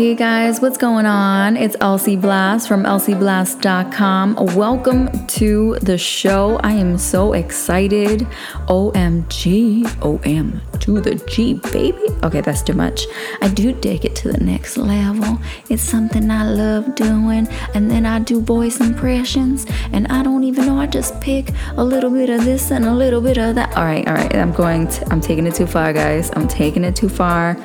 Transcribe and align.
Hey 0.00 0.14
guys, 0.14 0.62
what's 0.62 0.78
going 0.78 1.04
on? 1.04 1.58
It's 1.58 1.76
Elsie 1.78 2.16
Blast 2.16 2.66
from 2.66 2.84
elsieblast.com. 2.84 4.36
Welcome 4.56 5.26
to 5.26 5.76
the 5.82 5.98
show. 5.98 6.58
I 6.62 6.72
am 6.72 6.96
so 6.96 7.34
excited. 7.34 8.20
OMG, 8.68 9.84
OM 10.00 10.62
to 10.80 11.02
the 11.02 11.16
G, 11.28 11.60
baby. 11.70 12.02
Okay, 12.24 12.40
that's 12.40 12.62
too 12.62 12.72
much. 12.72 13.04
I 13.42 13.48
do 13.48 13.78
take 13.78 14.06
it 14.06 14.16
to 14.16 14.32
the 14.32 14.42
next 14.42 14.78
level. 14.78 15.38
It's 15.68 15.82
something 15.82 16.30
I 16.30 16.44
love 16.44 16.94
doing. 16.94 17.46
And 17.74 17.90
then 17.90 18.06
I 18.06 18.20
do 18.20 18.40
voice 18.40 18.80
impressions. 18.80 19.66
And 19.92 20.06
I 20.06 20.22
don't 20.22 20.44
even 20.44 20.64
know, 20.64 20.78
I 20.78 20.86
just 20.86 21.20
pick 21.20 21.50
a 21.76 21.84
little 21.84 22.08
bit 22.08 22.30
of 22.30 22.46
this 22.46 22.70
and 22.70 22.86
a 22.86 22.94
little 22.94 23.20
bit 23.20 23.36
of 23.36 23.54
that. 23.56 23.76
All 23.76 23.84
right, 23.84 24.08
all 24.08 24.14
right. 24.14 24.34
I'm 24.34 24.52
going 24.52 24.88
to, 24.88 25.12
I'm 25.12 25.20
taking 25.20 25.46
it 25.46 25.54
too 25.54 25.66
far, 25.66 25.92
guys. 25.92 26.30
I'm 26.36 26.48
taking 26.48 26.84
it 26.84 26.96
too 26.96 27.10
far. 27.10 27.58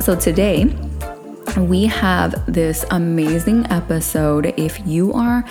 So 0.00 0.18
today, 0.18 0.74
we 1.56 1.86
have 1.86 2.44
this 2.52 2.84
amazing 2.90 3.66
episode. 3.70 4.54
If 4.56 4.86
you 4.86 5.12
are 5.12 5.44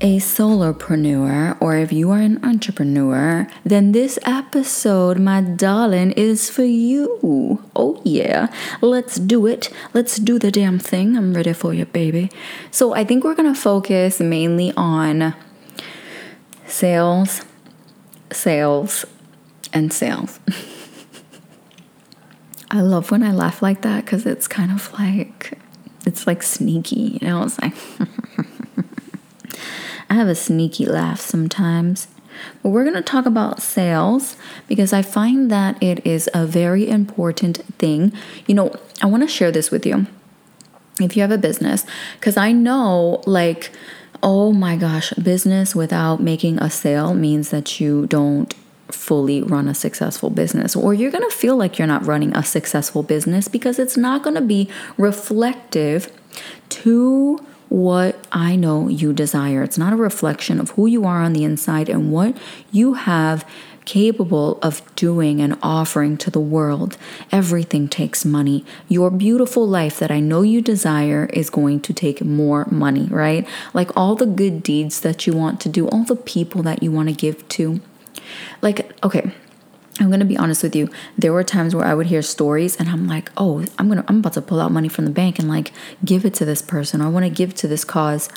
a 0.00 0.18
solopreneur 0.18 1.56
or 1.60 1.76
if 1.76 1.92
you 1.92 2.10
are 2.10 2.18
an 2.18 2.44
entrepreneur, 2.44 3.46
then 3.64 3.92
this 3.92 4.18
episode, 4.24 5.18
my 5.18 5.40
darling, 5.40 6.12
is 6.12 6.50
for 6.50 6.64
you. 6.64 7.62
Oh, 7.74 8.00
yeah. 8.04 8.52
Let's 8.80 9.16
do 9.16 9.46
it. 9.46 9.70
Let's 9.94 10.16
do 10.16 10.38
the 10.38 10.50
damn 10.50 10.78
thing. 10.78 11.16
I'm 11.16 11.32
ready 11.32 11.52
for 11.52 11.72
you, 11.72 11.86
baby. 11.86 12.30
So, 12.70 12.94
I 12.94 13.04
think 13.04 13.24
we're 13.24 13.34
going 13.34 13.52
to 13.52 13.58
focus 13.58 14.20
mainly 14.20 14.72
on 14.76 15.34
sales, 16.66 17.42
sales, 18.30 19.06
and 19.72 19.92
sales. 19.92 20.40
I 22.70 22.80
love 22.80 23.10
when 23.10 23.22
I 23.22 23.32
laugh 23.32 23.62
like 23.62 23.82
that 23.82 24.04
because 24.04 24.26
it's 24.26 24.48
kind 24.48 24.72
of 24.72 24.92
like, 24.98 25.58
it's 26.04 26.26
like 26.26 26.42
sneaky, 26.42 27.18
you 27.20 27.26
know? 27.26 27.44
It's 27.44 27.60
like, 27.60 27.74
I 30.10 30.14
have 30.14 30.28
a 30.28 30.34
sneaky 30.34 30.86
laugh 30.86 31.20
sometimes. 31.20 32.08
But 32.62 32.70
we're 32.70 32.84
going 32.84 32.96
to 32.96 33.02
talk 33.02 33.26
about 33.26 33.62
sales 33.62 34.36
because 34.68 34.92
I 34.92 35.02
find 35.02 35.50
that 35.50 35.82
it 35.82 36.04
is 36.06 36.28
a 36.34 36.44
very 36.46 36.88
important 36.88 37.58
thing. 37.78 38.12
You 38.46 38.54
know, 38.54 38.74
I 39.02 39.06
want 39.06 39.22
to 39.22 39.28
share 39.28 39.50
this 39.50 39.70
with 39.70 39.86
you. 39.86 40.06
If 41.00 41.16
you 41.16 41.22
have 41.22 41.30
a 41.30 41.38
business, 41.38 41.84
because 42.18 42.36
I 42.36 42.52
know, 42.52 43.22
like, 43.26 43.70
oh 44.22 44.52
my 44.52 44.76
gosh, 44.76 45.12
business 45.14 45.74
without 45.74 46.20
making 46.20 46.58
a 46.58 46.70
sale 46.70 47.14
means 47.14 47.50
that 47.50 47.80
you 47.80 48.06
don't 48.06 48.54
fully 48.88 49.42
run 49.42 49.68
a 49.68 49.74
successful 49.74 50.30
business, 50.30 50.76
or 50.76 50.94
you're 50.94 51.10
going 51.10 51.28
to 51.28 51.36
feel 51.36 51.56
like 51.56 51.78
you're 51.78 51.86
not 51.88 52.06
running 52.06 52.36
a 52.36 52.44
successful 52.44 53.02
business 53.02 53.48
because 53.48 53.78
it's 53.78 53.96
not 53.96 54.22
going 54.22 54.36
to 54.36 54.40
be 54.40 54.68
reflective 54.96 56.12
to 56.68 57.44
what 57.68 58.24
I 58.30 58.54
know 58.54 58.88
you 58.88 59.12
desire. 59.12 59.62
It's 59.62 59.78
not 59.78 59.92
a 59.92 59.96
reflection 59.96 60.60
of 60.60 60.70
who 60.70 60.86
you 60.86 61.04
are 61.04 61.22
on 61.22 61.32
the 61.32 61.44
inside 61.44 61.88
and 61.88 62.12
what 62.12 62.36
you 62.70 62.94
have 62.94 63.44
capable 63.86 64.58
of 64.62 64.82
doing 64.96 65.40
and 65.40 65.56
offering 65.62 66.16
to 66.18 66.30
the 66.30 66.40
world. 66.40 66.98
Everything 67.32 67.88
takes 67.88 68.24
money. 68.24 68.64
Your 68.88 69.10
beautiful 69.10 69.66
life 69.66 69.98
that 70.00 70.10
I 70.10 70.20
know 70.20 70.42
you 70.42 70.60
desire 70.60 71.30
is 71.32 71.50
going 71.50 71.80
to 71.80 71.94
take 71.94 72.22
more 72.22 72.66
money, 72.66 73.06
right? 73.06 73.46
Like 73.72 73.96
all 73.96 74.16
the 74.16 74.26
good 74.26 74.62
deeds 74.62 75.00
that 75.00 75.26
you 75.26 75.32
want 75.32 75.60
to 75.62 75.68
do, 75.68 75.88
all 75.88 76.04
the 76.04 76.16
people 76.16 76.62
that 76.64 76.82
you 76.82 76.92
want 76.92 77.08
to 77.08 77.14
give 77.14 77.48
to. 77.50 77.80
Like, 78.62 78.92
okay, 79.04 79.32
I'm 79.98 80.10
gonna 80.10 80.26
be 80.26 80.36
honest 80.36 80.62
with 80.62 80.76
you. 80.76 80.90
There 81.16 81.32
were 81.32 81.44
times 81.44 81.74
where 81.74 81.86
I 81.86 81.94
would 81.94 82.06
hear 82.06 82.20
stories 82.22 82.76
and 82.76 82.88
I'm 82.88 83.06
like, 83.06 83.30
oh, 83.36 83.64
I'm 83.78 83.88
gonna 83.88 84.04
I'm 84.08 84.18
about 84.18 84.34
to 84.34 84.42
pull 84.42 84.60
out 84.60 84.70
money 84.70 84.88
from 84.88 85.06
the 85.06 85.10
bank 85.10 85.38
and 85.38 85.48
like 85.48 85.72
give 86.04 86.24
it 86.24 86.34
to 86.34 86.44
this 86.44 86.60
person 86.60 87.00
or 87.00 87.06
I 87.06 87.08
wanna 87.08 87.30
give 87.30 87.54
to 87.56 87.68
this 87.68 87.84
cause. 87.84 88.28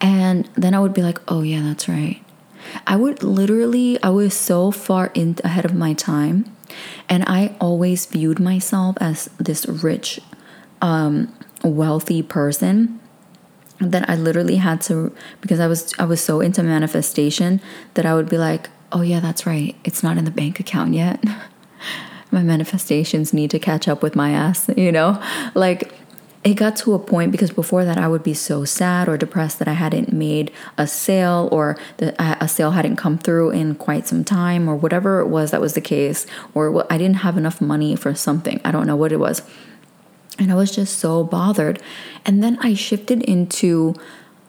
And 0.00 0.48
then 0.54 0.74
I 0.74 0.80
would 0.80 0.94
be 0.94 1.02
like, 1.02 1.18
oh 1.28 1.42
yeah, 1.42 1.62
that's 1.62 1.88
right. 1.88 2.22
I 2.86 2.96
would 2.96 3.22
literally 3.22 4.00
I 4.02 4.10
was 4.10 4.34
so 4.34 4.70
far 4.70 5.10
in 5.14 5.36
ahead 5.42 5.64
of 5.64 5.74
my 5.74 5.94
time 5.94 6.56
and 7.08 7.24
I 7.26 7.56
always 7.60 8.06
viewed 8.06 8.38
myself 8.38 8.96
as 9.00 9.30
this 9.38 9.66
rich, 9.66 10.20
um, 10.80 11.34
wealthy 11.64 12.22
person 12.22 13.00
that 13.80 14.08
I 14.08 14.14
literally 14.14 14.56
had 14.56 14.80
to 14.82 15.12
because 15.40 15.58
I 15.58 15.66
was 15.66 15.92
I 15.98 16.04
was 16.04 16.22
so 16.22 16.40
into 16.40 16.62
manifestation 16.62 17.60
that 17.94 18.06
I 18.06 18.14
would 18.14 18.28
be 18.28 18.38
like, 18.38 18.68
oh, 18.92 19.02
yeah, 19.02 19.20
that's 19.20 19.46
right. 19.46 19.76
It's 19.84 20.02
not 20.02 20.18
in 20.18 20.24
the 20.24 20.30
bank 20.30 20.60
account 20.60 20.94
yet. 20.94 21.22
my 22.30 22.42
manifestations 22.42 23.32
need 23.32 23.50
to 23.50 23.58
catch 23.58 23.88
up 23.88 24.02
with 24.02 24.14
my 24.14 24.30
ass, 24.30 24.68
you 24.76 24.92
know? 24.92 25.22
Like, 25.54 25.92
it 26.42 26.54
got 26.54 26.76
to 26.76 26.94
a 26.94 26.98
point 26.98 27.32
because 27.32 27.50
before 27.50 27.84
that 27.84 27.98
I 27.98 28.08
would 28.08 28.22
be 28.22 28.32
so 28.32 28.64
sad 28.64 29.08
or 29.08 29.18
depressed 29.18 29.58
that 29.58 29.68
I 29.68 29.74
hadn't 29.74 30.10
made 30.10 30.50
a 30.78 30.86
sale 30.86 31.50
or 31.52 31.76
that 31.98 32.14
a 32.18 32.48
sale 32.48 32.70
hadn't 32.70 32.96
come 32.96 33.18
through 33.18 33.50
in 33.50 33.74
quite 33.74 34.06
some 34.06 34.24
time 34.24 34.66
or 34.66 34.74
whatever 34.74 35.20
it 35.20 35.26
was 35.26 35.50
that 35.50 35.60
was 35.60 35.74
the 35.74 35.82
case 35.82 36.26
or 36.54 36.90
I 36.90 36.96
didn't 36.96 37.16
have 37.16 37.36
enough 37.36 37.60
money 37.60 37.94
for 37.94 38.14
something. 38.14 38.58
I 38.64 38.70
don't 38.70 38.86
know 38.86 38.96
what 38.96 39.12
it 39.12 39.18
was. 39.18 39.42
And 40.38 40.50
I 40.50 40.54
was 40.54 40.74
just 40.74 40.98
so 40.98 41.24
bothered. 41.24 41.82
And 42.24 42.42
then 42.42 42.58
I 42.62 42.72
shifted 42.72 43.22
into 43.22 43.94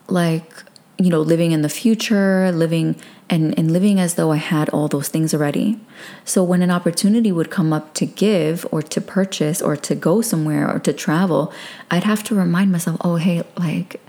like 0.08 0.50
you 0.98 1.10
know, 1.10 1.20
living 1.20 1.52
in 1.52 1.62
the 1.62 1.68
future, 1.68 2.52
living 2.52 2.96
and, 3.32 3.58
and 3.58 3.72
living 3.72 3.98
as 3.98 4.16
though 4.16 4.30
I 4.30 4.36
had 4.36 4.68
all 4.68 4.88
those 4.88 5.08
things 5.08 5.32
already. 5.32 5.80
So 6.22 6.44
when 6.44 6.60
an 6.60 6.70
opportunity 6.70 7.32
would 7.32 7.50
come 7.50 7.72
up 7.72 7.94
to 7.94 8.04
give 8.04 8.66
or 8.70 8.82
to 8.82 9.00
purchase 9.00 9.62
or 9.62 9.74
to 9.74 9.94
go 9.94 10.20
somewhere 10.20 10.70
or 10.70 10.78
to 10.80 10.92
travel, 10.92 11.50
I'd 11.90 12.04
have 12.04 12.22
to 12.24 12.34
remind 12.34 12.70
myself, 12.70 12.98
oh 13.00 13.16
hey, 13.16 13.42
like 13.56 14.02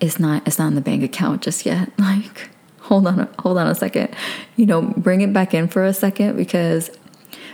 it's 0.00 0.18
not 0.18 0.46
it's 0.46 0.58
not 0.58 0.68
in 0.68 0.74
the 0.74 0.80
bank 0.80 1.02
account 1.02 1.42
just 1.42 1.66
yet. 1.66 1.90
Like 1.98 2.48
hold 2.80 3.06
on 3.06 3.28
hold 3.40 3.58
on 3.58 3.66
a 3.66 3.74
second. 3.74 4.16
You 4.56 4.64
know, 4.64 4.80
bring 4.80 5.20
it 5.20 5.34
back 5.34 5.52
in 5.52 5.68
for 5.68 5.84
a 5.84 5.92
second 5.92 6.36
because 6.36 6.90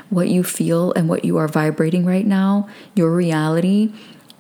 what 0.09 0.29
you 0.29 0.45
feel 0.45 0.93
and 0.93 1.09
what 1.09 1.25
you 1.25 1.37
are 1.39 1.49
vibrating 1.49 2.07
right 2.07 2.27
now, 2.27 2.69
your 2.95 3.13
reality 3.13 3.93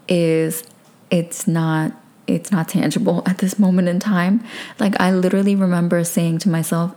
is 0.07 0.63
it's 1.11 1.49
not 1.49 1.93
it's 2.37 2.53
not 2.53 2.69
tangible 2.69 3.23
at 3.27 3.39
this 3.39 3.59
moment 3.59 3.89
in 3.89 4.01
time. 4.01 4.45
Like 4.79 5.01
I 5.01 5.13
literally 5.13 5.55
remember 5.55 6.03
saying 6.05 6.39
to 6.41 6.49
myself, 6.49 6.95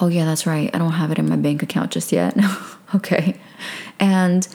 "Oh 0.00 0.08
yeah, 0.08 0.24
that's 0.24 0.46
right. 0.46 0.70
I 0.74 0.78
don't 0.78 0.92
have 0.92 1.10
it 1.10 1.18
in 1.18 1.28
my 1.28 1.36
bank 1.36 1.62
account 1.62 1.92
just 1.92 2.12
yet." 2.12 2.36
okay. 2.94 3.40
And 3.98 4.46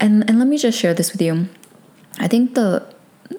and 0.00 0.28
and 0.28 0.38
let 0.38 0.48
me 0.48 0.58
just 0.58 0.78
share 0.78 0.94
this 0.94 1.12
with 1.12 1.22
you. 1.22 1.48
I 2.18 2.28
think 2.28 2.54
the 2.54 2.86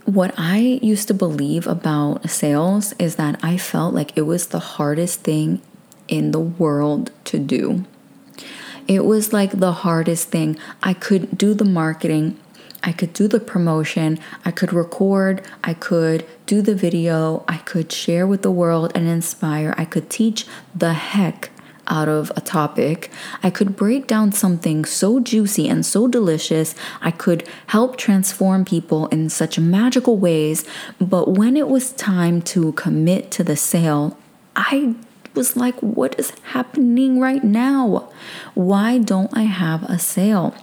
what 0.05 0.33
I 0.37 0.79
used 0.81 1.07
to 1.07 1.13
believe 1.13 1.67
about 1.67 2.29
sales 2.29 2.93
is 2.99 3.15
that 3.15 3.39
I 3.41 3.57
felt 3.57 3.93
like 3.93 4.17
it 4.17 4.23
was 4.23 4.47
the 4.47 4.59
hardest 4.59 5.21
thing 5.21 5.61
in 6.07 6.31
the 6.31 6.39
world 6.39 7.11
to 7.25 7.39
do. 7.39 7.85
It 8.87 9.05
was 9.05 9.33
like 9.33 9.59
the 9.59 9.73
hardest 9.73 10.29
thing. 10.29 10.57
I 10.81 10.93
could 10.93 11.37
do 11.37 11.53
the 11.53 11.65
marketing, 11.65 12.39
I 12.83 12.91
could 12.91 13.13
do 13.13 13.27
the 13.27 13.39
promotion, 13.39 14.19
I 14.45 14.51
could 14.51 14.71
record, 14.71 15.41
I 15.63 15.73
could 15.73 16.25
do 16.45 16.61
the 16.61 16.75
video, 16.75 17.43
I 17.47 17.57
could 17.57 17.91
share 17.91 18.25
with 18.25 18.41
the 18.41 18.51
world 18.51 18.91
and 18.95 19.07
inspire, 19.07 19.73
I 19.77 19.85
could 19.85 20.09
teach 20.09 20.45
the 20.73 20.93
heck 20.93 21.51
out 21.87 22.09
of 22.09 22.31
a 22.35 22.41
topic. 22.41 23.09
I 23.41 23.49
could 23.49 23.75
break 23.75 24.07
down 24.07 24.31
something 24.31 24.85
so 24.85 25.19
juicy 25.19 25.67
and 25.67 25.85
so 25.85 26.07
delicious. 26.07 26.75
I 27.01 27.11
could 27.11 27.47
help 27.67 27.97
transform 27.97 28.65
people 28.65 29.07
in 29.07 29.29
such 29.29 29.57
magical 29.57 30.17
ways. 30.17 30.65
But 30.99 31.29
when 31.29 31.55
it 31.55 31.67
was 31.67 31.93
time 31.93 32.41
to 32.43 32.73
commit 32.73 33.31
to 33.31 33.43
the 33.43 33.55
sale, 33.55 34.17
I 34.55 34.95
was 35.33 35.55
like, 35.55 35.75
what 35.81 36.19
is 36.19 36.31
happening 36.43 37.19
right 37.19 37.43
now? 37.43 38.09
Why 38.53 38.97
don't 38.97 39.35
I 39.35 39.43
have 39.43 39.83
a 39.83 39.99
sale? 39.99 40.55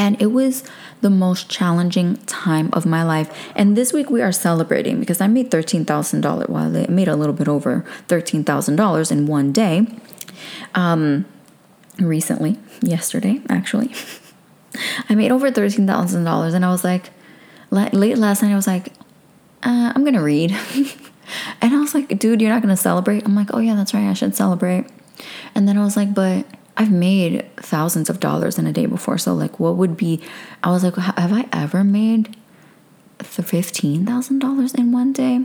And 0.00 0.20
it 0.20 0.28
was 0.28 0.64
the 1.02 1.10
most 1.10 1.50
challenging 1.50 2.16
time 2.24 2.70
of 2.72 2.86
my 2.86 3.02
life. 3.02 3.30
And 3.54 3.76
this 3.76 3.92
week 3.92 4.08
we 4.08 4.22
are 4.22 4.32
celebrating 4.32 4.98
because 4.98 5.20
I 5.20 5.26
made 5.26 5.50
$13,000. 5.50 6.48
Well, 6.48 6.74
I 6.74 6.86
made 6.86 7.06
a 7.06 7.14
little 7.14 7.34
bit 7.34 7.48
over 7.48 7.84
$13,000 8.08 9.12
in 9.12 9.26
one 9.26 9.52
day. 9.52 9.86
Um, 10.74 11.26
recently, 11.98 12.58
yesterday, 12.80 13.42
actually. 13.50 13.92
I 15.10 15.14
made 15.14 15.32
over 15.32 15.50
$13,000 15.50 16.54
and 16.54 16.64
I 16.64 16.70
was 16.70 16.82
like, 16.82 17.10
late 17.70 18.16
last 18.16 18.42
night, 18.42 18.52
I 18.52 18.56
was 18.56 18.66
like, 18.66 18.94
uh, 19.62 19.92
I'm 19.94 20.02
going 20.02 20.14
to 20.14 20.22
read. 20.22 20.52
and 21.60 21.74
I 21.74 21.78
was 21.78 21.94
like, 21.94 22.18
dude, 22.18 22.40
you're 22.40 22.50
not 22.50 22.62
going 22.62 22.74
to 22.74 22.82
celebrate? 22.82 23.26
I'm 23.26 23.34
like, 23.34 23.50
oh, 23.52 23.58
yeah, 23.58 23.74
that's 23.74 23.92
right. 23.92 24.08
I 24.08 24.14
should 24.14 24.34
celebrate. 24.34 24.86
And 25.54 25.68
then 25.68 25.76
I 25.76 25.84
was 25.84 25.94
like, 25.94 26.14
but 26.14 26.46
I've 26.76 26.90
made 26.90 27.44
thousands 27.56 28.08
of 28.08 28.20
dollars 28.20 28.58
in 28.58 28.66
a 28.66 28.72
day 28.72 28.86
before. 28.86 29.18
So, 29.18 29.34
like, 29.34 29.60
what 29.60 29.76
would 29.76 29.96
be, 29.96 30.22
I 30.62 30.70
was 30.70 30.84
like, 30.84 30.96
have 30.96 31.32
I 31.32 31.46
ever 31.52 31.84
made 31.84 32.36
$15,000 33.18 34.74
in 34.78 34.92
one 34.92 35.12
day? 35.12 35.44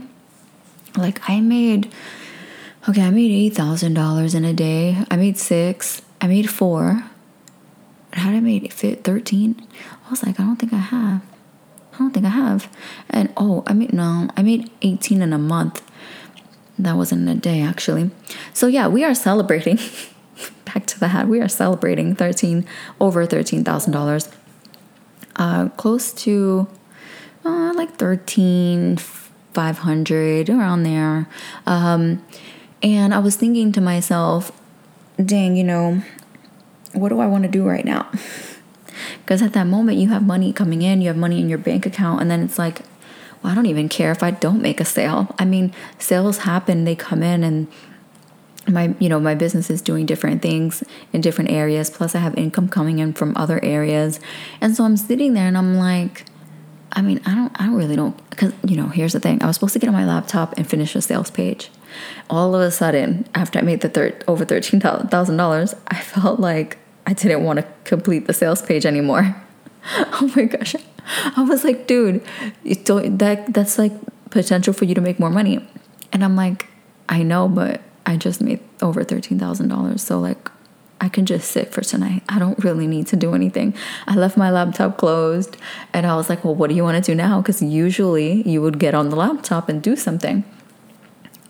Like, 0.96 1.28
I 1.28 1.40
made, 1.40 1.92
okay, 2.88 3.02
I 3.02 3.10
made 3.10 3.52
$8,000 3.54 4.34
in 4.34 4.44
a 4.44 4.52
day. 4.54 5.04
I 5.10 5.16
made 5.16 5.36
six. 5.36 6.02
I 6.20 6.26
made 6.26 6.48
four. 6.48 7.04
How 8.12 8.30
did 8.30 8.36
I 8.36 8.40
make 8.40 8.64
it 8.64 8.72
fit 8.72 9.04
13? 9.04 9.66
I 10.06 10.10
was 10.10 10.24
like, 10.24 10.40
I 10.40 10.44
don't 10.44 10.56
think 10.56 10.72
I 10.72 10.78
have. 10.78 11.22
I 11.92 11.98
don't 11.98 12.12
think 12.12 12.26
I 12.26 12.30
have. 12.30 12.72
And 13.10 13.32
oh, 13.36 13.62
I 13.66 13.72
made 13.72 13.92
no, 13.92 14.28
I 14.36 14.42
made 14.42 14.70
18 14.82 15.22
in 15.22 15.32
a 15.32 15.38
month. 15.38 15.82
That 16.78 16.96
wasn't 16.96 17.28
a 17.28 17.34
day 17.34 17.62
actually. 17.62 18.10
So 18.52 18.66
yeah, 18.66 18.88
we 18.88 19.04
are 19.04 19.14
celebrating. 19.14 19.78
Back 20.76 20.84
to 20.88 21.00
the 21.00 21.08
hat. 21.08 21.26
We 21.26 21.40
are 21.40 21.48
celebrating 21.48 22.14
13 22.14 22.66
over 23.00 23.26
$13,000. 23.26 24.28
Uh 25.36 25.70
close 25.70 26.12
to 26.12 26.68
uh, 27.46 27.72
like 27.74 27.96
13 27.96 28.98
500 28.98 30.50
around 30.50 30.82
there. 30.82 31.30
Um 31.64 32.22
and 32.82 33.14
I 33.14 33.20
was 33.20 33.36
thinking 33.36 33.72
to 33.72 33.80
myself, 33.80 34.52
dang, 35.16 35.56
you 35.56 35.64
know, 35.64 36.02
what 36.92 37.08
do 37.08 37.20
I 37.20 37.26
want 37.26 37.44
to 37.44 37.50
do 37.50 37.66
right 37.66 37.86
now? 37.86 38.10
Because 39.24 39.40
at 39.40 39.54
that 39.54 39.66
moment, 39.66 39.96
you 39.96 40.08
have 40.08 40.26
money 40.26 40.52
coming 40.52 40.82
in, 40.82 41.00
you 41.00 41.08
have 41.08 41.16
money 41.16 41.40
in 41.40 41.48
your 41.48 41.58
bank 41.58 41.86
account, 41.86 42.20
and 42.20 42.30
then 42.30 42.42
it's 42.42 42.58
like, 42.58 42.82
well, 43.42 43.52
I 43.52 43.54
don't 43.54 43.66
even 43.66 43.88
care 43.88 44.12
if 44.12 44.22
I 44.22 44.30
don't 44.30 44.60
make 44.60 44.80
a 44.80 44.84
sale. 44.84 45.34
I 45.38 45.44
mean, 45.44 45.72
sales 45.98 46.38
happen, 46.38 46.84
they 46.84 46.94
come 46.94 47.22
in, 47.22 47.42
and 47.42 47.66
my 48.68 48.94
you 48.98 49.08
know 49.08 49.20
my 49.20 49.34
business 49.34 49.70
is 49.70 49.80
doing 49.80 50.06
different 50.06 50.42
things 50.42 50.82
in 51.12 51.20
different 51.20 51.50
areas 51.50 51.90
plus 51.90 52.14
i 52.14 52.18
have 52.18 52.36
income 52.36 52.68
coming 52.68 52.98
in 52.98 53.12
from 53.12 53.36
other 53.36 53.62
areas 53.64 54.20
and 54.60 54.76
so 54.76 54.84
i'm 54.84 54.96
sitting 54.96 55.34
there 55.34 55.46
and 55.46 55.56
i'm 55.56 55.76
like 55.76 56.24
i 56.92 57.02
mean 57.02 57.20
i 57.26 57.34
don't 57.34 57.52
i 57.60 57.68
really 57.72 57.96
don't 57.96 58.16
because 58.30 58.52
you 58.64 58.76
know 58.76 58.88
here's 58.88 59.12
the 59.12 59.20
thing 59.20 59.42
i 59.42 59.46
was 59.46 59.56
supposed 59.56 59.72
to 59.72 59.78
get 59.78 59.88
on 59.88 59.94
my 59.94 60.04
laptop 60.04 60.56
and 60.56 60.68
finish 60.68 60.94
a 60.96 61.00
sales 61.00 61.30
page 61.30 61.70
all 62.28 62.54
of 62.54 62.60
a 62.60 62.70
sudden 62.70 63.26
after 63.34 63.58
i 63.58 63.62
made 63.62 63.80
the 63.80 63.88
third 63.88 64.24
over 64.26 64.44
$13000 64.44 65.78
i 65.88 66.00
felt 66.00 66.40
like 66.40 66.78
I 67.06 67.12
didn't 67.12 67.44
want 67.44 67.58
to 67.60 67.66
complete 67.84 68.26
the 68.26 68.34
sales 68.34 68.60
page 68.60 68.84
anymore. 68.84 69.36
oh 69.96 70.32
my 70.34 70.44
gosh. 70.44 70.74
I 71.36 71.42
was 71.42 71.62
like, 71.62 71.86
dude, 71.86 72.24
that 72.64 73.44
that's 73.48 73.78
like 73.78 73.92
potential 74.30 74.74
for 74.74 74.84
you 74.84 74.94
to 74.96 75.00
make 75.00 75.20
more 75.20 75.30
money. 75.30 75.66
And 76.12 76.24
I'm 76.24 76.34
like, 76.34 76.66
I 77.08 77.22
know, 77.22 77.48
but 77.48 77.80
I 78.06 78.16
just 78.16 78.40
made 78.40 78.60
over 78.80 79.04
$13,000. 79.04 80.00
So 80.00 80.18
like 80.20 80.50
I 81.00 81.08
can 81.08 81.26
just 81.26 81.50
sit 81.50 81.72
for 81.72 81.82
tonight. 81.82 82.22
I 82.28 82.38
don't 82.38 82.62
really 82.64 82.86
need 82.86 83.06
to 83.08 83.16
do 83.16 83.34
anything. 83.34 83.74
I 84.06 84.14
left 84.14 84.36
my 84.36 84.50
laptop 84.50 84.96
closed 84.96 85.56
and 85.92 86.06
I 86.06 86.16
was 86.16 86.30
like, 86.30 86.44
well, 86.44 86.54
what 86.54 86.70
do 86.70 86.76
you 86.76 86.84
want 86.84 87.04
to 87.04 87.10
do 87.10 87.14
now? 87.14 87.40
Because 87.42 87.60
usually 87.60 88.48
you 88.48 88.62
would 88.62 88.78
get 88.78 88.94
on 88.94 89.10
the 89.10 89.16
laptop 89.16 89.68
and 89.68 89.82
do 89.82 89.96
something. 89.96 90.44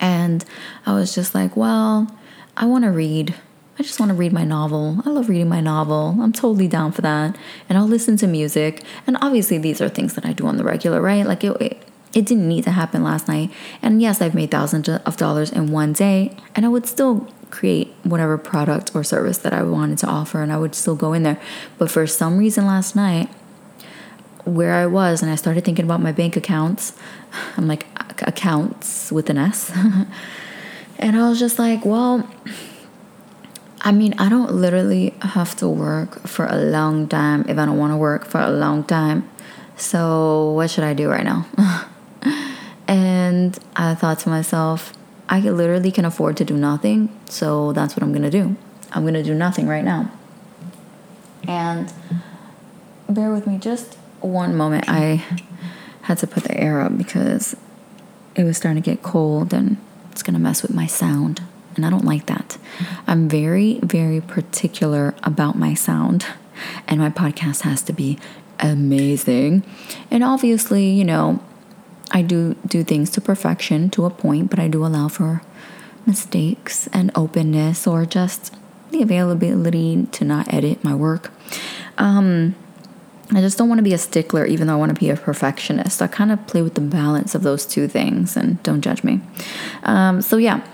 And 0.00 0.44
I 0.84 0.94
was 0.94 1.14
just 1.14 1.34
like, 1.34 1.56
well, 1.56 2.10
I 2.56 2.66
want 2.66 2.84
to 2.84 2.90
read. 2.90 3.34
I 3.78 3.82
just 3.82 4.00
want 4.00 4.10
to 4.10 4.14
read 4.14 4.32
my 4.32 4.44
novel. 4.44 5.02
I 5.04 5.10
love 5.10 5.28
reading 5.28 5.48
my 5.48 5.60
novel. 5.60 6.16
I'm 6.20 6.32
totally 6.32 6.66
down 6.66 6.92
for 6.92 7.02
that. 7.02 7.36
And 7.68 7.78
I'll 7.78 7.86
listen 7.86 8.16
to 8.18 8.26
music. 8.26 8.82
And 9.06 9.16
obviously, 9.20 9.58
these 9.58 9.80
are 9.80 9.88
things 9.88 10.14
that 10.14 10.24
I 10.24 10.32
do 10.32 10.46
on 10.46 10.56
the 10.56 10.64
regular, 10.64 11.00
right? 11.00 11.26
Like, 11.26 11.44
it, 11.44 11.60
it, 11.60 11.85
it 12.16 12.24
didn't 12.24 12.48
need 12.48 12.64
to 12.64 12.70
happen 12.70 13.04
last 13.04 13.28
night. 13.28 13.50
And 13.82 14.00
yes, 14.00 14.22
I've 14.22 14.34
made 14.34 14.50
thousands 14.50 14.88
of 14.88 15.16
dollars 15.18 15.52
in 15.52 15.70
one 15.70 15.92
day. 15.92 16.34
And 16.54 16.64
I 16.64 16.68
would 16.70 16.86
still 16.86 17.28
create 17.50 17.92
whatever 18.04 18.38
product 18.38 18.96
or 18.96 19.04
service 19.04 19.36
that 19.38 19.52
I 19.52 19.62
wanted 19.62 19.98
to 19.98 20.06
offer. 20.06 20.42
And 20.42 20.50
I 20.50 20.56
would 20.56 20.74
still 20.74 20.96
go 20.96 21.12
in 21.12 21.24
there. 21.24 21.38
But 21.76 21.90
for 21.90 22.06
some 22.06 22.38
reason 22.38 22.64
last 22.64 22.96
night, 22.96 23.28
where 24.46 24.72
I 24.72 24.86
was, 24.86 25.20
and 25.20 25.30
I 25.30 25.34
started 25.34 25.66
thinking 25.66 25.84
about 25.84 26.00
my 26.00 26.10
bank 26.10 26.38
accounts, 26.38 26.94
I'm 27.58 27.68
like, 27.68 27.86
accounts 28.22 29.12
with 29.12 29.28
an 29.28 29.36
S. 29.36 29.70
and 30.98 31.16
I 31.16 31.28
was 31.28 31.38
just 31.38 31.58
like, 31.58 31.84
well, 31.84 32.26
I 33.82 33.92
mean, 33.92 34.14
I 34.18 34.30
don't 34.30 34.54
literally 34.54 35.12
have 35.20 35.54
to 35.56 35.68
work 35.68 36.26
for 36.26 36.46
a 36.46 36.56
long 36.56 37.08
time 37.08 37.44
if 37.46 37.58
I 37.58 37.66
don't 37.66 37.76
want 37.76 37.92
to 37.92 37.98
work 37.98 38.24
for 38.24 38.40
a 38.40 38.48
long 38.50 38.84
time. 38.84 39.28
So, 39.76 40.52
what 40.52 40.70
should 40.70 40.84
I 40.84 40.94
do 40.94 41.10
right 41.10 41.22
now? 41.22 41.44
and 42.96 43.58
I 43.74 43.94
thought 43.94 44.18
to 44.20 44.28
myself, 44.28 44.92
I 45.28 45.40
literally 45.40 45.90
can 45.90 46.04
afford 46.04 46.36
to 46.38 46.44
do 46.44 46.56
nothing. 46.56 47.08
So, 47.28 47.72
that's 47.72 47.94
what 47.94 48.02
I'm 48.02 48.12
going 48.12 48.22
to 48.22 48.30
do. 48.30 48.56
I'm 48.92 49.02
going 49.02 49.14
to 49.14 49.22
do 49.22 49.34
nothing 49.34 49.66
right 49.68 49.84
now. 49.84 50.10
And 51.46 51.92
bear 53.08 53.32
with 53.32 53.46
me 53.46 53.58
just 53.58 53.94
one 54.20 54.56
moment. 54.56 54.88
I 54.88 55.24
had 56.02 56.18
to 56.18 56.26
put 56.26 56.44
the 56.44 56.58
air 56.58 56.80
up 56.80 56.96
because 56.96 57.56
it 58.34 58.44
was 58.44 58.56
starting 58.56 58.82
to 58.82 58.90
get 58.90 59.02
cold 59.02 59.52
and 59.52 59.76
it's 60.10 60.22
going 60.22 60.34
to 60.34 60.40
mess 60.40 60.62
with 60.62 60.74
my 60.74 60.86
sound 60.86 61.42
and 61.76 61.84
I 61.84 61.90
don't 61.90 62.04
like 62.04 62.26
that. 62.26 62.58
I'm 63.06 63.28
very, 63.28 63.78
very 63.82 64.20
particular 64.20 65.14
about 65.22 65.56
my 65.56 65.74
sound, 65.74 66.26
and 66.88 66.98
my 66.98 67.10
podcast 67.10 67.62
has 67.62 67.82
to 67.82 67.92
be 67.92 68.18
amazing. 68.58 69.62
And 70.10 70.24
obviously, 70.24 70.88
you 70.88 71.04
know, 71.04 71.42
I 72.10 72.22
do 72.22 72.54
do 72.66 72.84
things 72.84 73.10
to 73.10 73.20
perfection 73.20 73.90
to 73.90 74.04
a 74.04 74.10
point, 74.10 74.50
but 74.50 74.58
I 74.58 74.68
do 74.68 74.84
allow 74.84 75.08
for 75.08 75.42
mistakes 76.06 76.88
and 76.92 77.10
openness 77.14 77.86
or 77.86 78.06
just 78.06 78.54
the 78.90 79.02
availability 79.02 80.06
to 80.12 80.24
not 80.24 80.52
edit 80.52 80.84
my 80.84 80.94
work. 80.94 81.30
Um, 81.98 82.54
I 83.32 83.40
just 83.40 83.58
don't 83.58 83.68
want 83.68 83.80
to 83.80 83.82
be 83.82 83.92
a 83.92 83.98
stickler, 83.98 84.46
even 84.46 84.68
though 84.68 84.74
I 84.74 84.76
want 84.76 84.94
to 84.94 85.00
be 85.00 85.10
a 85.10 85.16
perfectionist. 85.16 86.00
I 86.00 86.06
kind 86.06 86.30
of 86.30 86.46
play 86.46 86.62
with 86.62 86.74
the 86.74 86.80
balance 86.80 87.34
of 87.34 87.42
those 87.42 87.66
two 87.66 87.88
things, 87.88 88.36
and 88.36 88.62
don't 88.62 88.82
judge 88.82 89.02
me. 89.02 89.20
Um, 89.82 90.22
so, 90.22 90.36
yeah, 90.36 90.64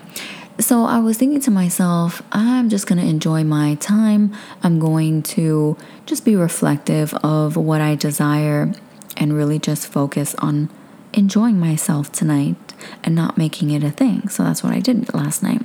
so 0.59 0.85
I 0.85 0.99
was 0.99 1.17
thinking 1.17 1.41
to 1.41 1.51
myself, 1.51 2.23
I'm 2.31 2.69
just 2.69 2.87
going 2.87 3.01
to 3.01 3.09
enjoy 3.09 3.43
my 3.43 3.77
time. 3.77 4.35
I'm 4.63 4.79
going 4.79 5.23
to 5.23 5.79
just 6.05 6.27
be 6.27 6.37
reflective 6.37 7.15
of 7.15 7.57
what 7.57 7.81
I 7.81 7.95
desire 7.95 8.73
and 9.17 9.35
really 9.35 9.59
just 9.59 9.87
focus 9.87 10.35
on 10.37 10.69
enjoying 11.13 11.59
myself 11.59 12.11
tonight 12.13 12.57
and 13.05 13.15
not 13.15 13.39
making 13.39 13.71
it 13.71 13.85
a 13.85 13.91
thing. 13.91 14.29
So 14.29 14.43
that's 14.43 14.63
what 14.63 14.73
I 14.73 14.81
did 14.81 15.13
last 15.15 15.43
night. 15.43 15.63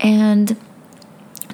And 0.00 0.56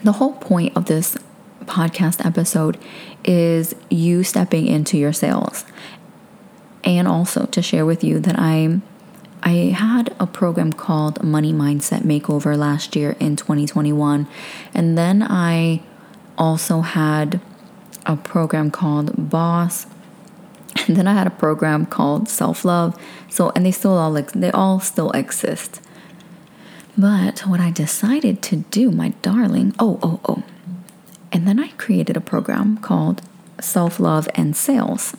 the 0.03 0.13
whole 0.13 0.35
point 0.35 0.77
of 0.77 0.87
this 0.87 1.17
podcast 1.65 2.25
episode 2.25 2.79
is 3.25 3.75
you 3.91 4.23
stepping 4.23 4.67
into 4.67 4.97
your 4.97 5.13
sales 5.13 5.65
and 6.85 7.07
also 7.07 7.47
to 7.47 7.61
share 7.61 7.85
with 7.85 8.03
you 8.03 8.19
that 8.21 8.39
I'm 8.39 8.83
I 9.41 9.73
had 9.77 10.15
a 10.19 10.27
program 10.27 10.73
called 10.73 11.23
Money 11.23 11.53
Mindset 11.53 12.03
Makeover 12.03 12.59
last 12.59 12.97
year 12.97 13.17
in 13.21 13.37
2021. 13.37 14.27
And 14.75 14.99
then 14.99 15.23
I 15.23 15.81
also 16.37 16.81
had 16.81 17.41
a 18.05 18.17
program 18.17 18.71
called 18.71 19.31
Boss. 19.31 19.87
And 20.87 20.97
then 20.97 21.07
I 21.07 21.15
had 21.15 21.27
a 21.27 21.31
program 21.31 21.87
called 21.87 22.29
Self 22.29 22.65
Love. 22.65 22.99
So, 23.29 23.51
and 23.55 23.67
they 23.67 23.71
still 23.71 23.97
all 23.97 24.11
like 24.11 24.33
they 24.33 24.51
all 24.51 24.81
still 24.81 25.11
exist. 25.13 25.81
But 26.97 27.41
what 27.41 27.61
I 27.61 27.71
decided 27.71 28.43
to 28.43 28.57
do, 28.57 28.91
my 28.91 29.11
darling, 29.23 29.75
oh, 29.79 29.99
oh, 30.03 30.21
oh. 30.29 30.43
And 31.31 31.47
then 31.47 31.61
I 31.61 31.69
created 31.77 32.17
a 32.17 32.21
program 32.21 32.79
called 32.79 33.23
Self 33.61 34.01
Love 34.01 34.29
and 34.35 34.57
Sales. 34.57 35.15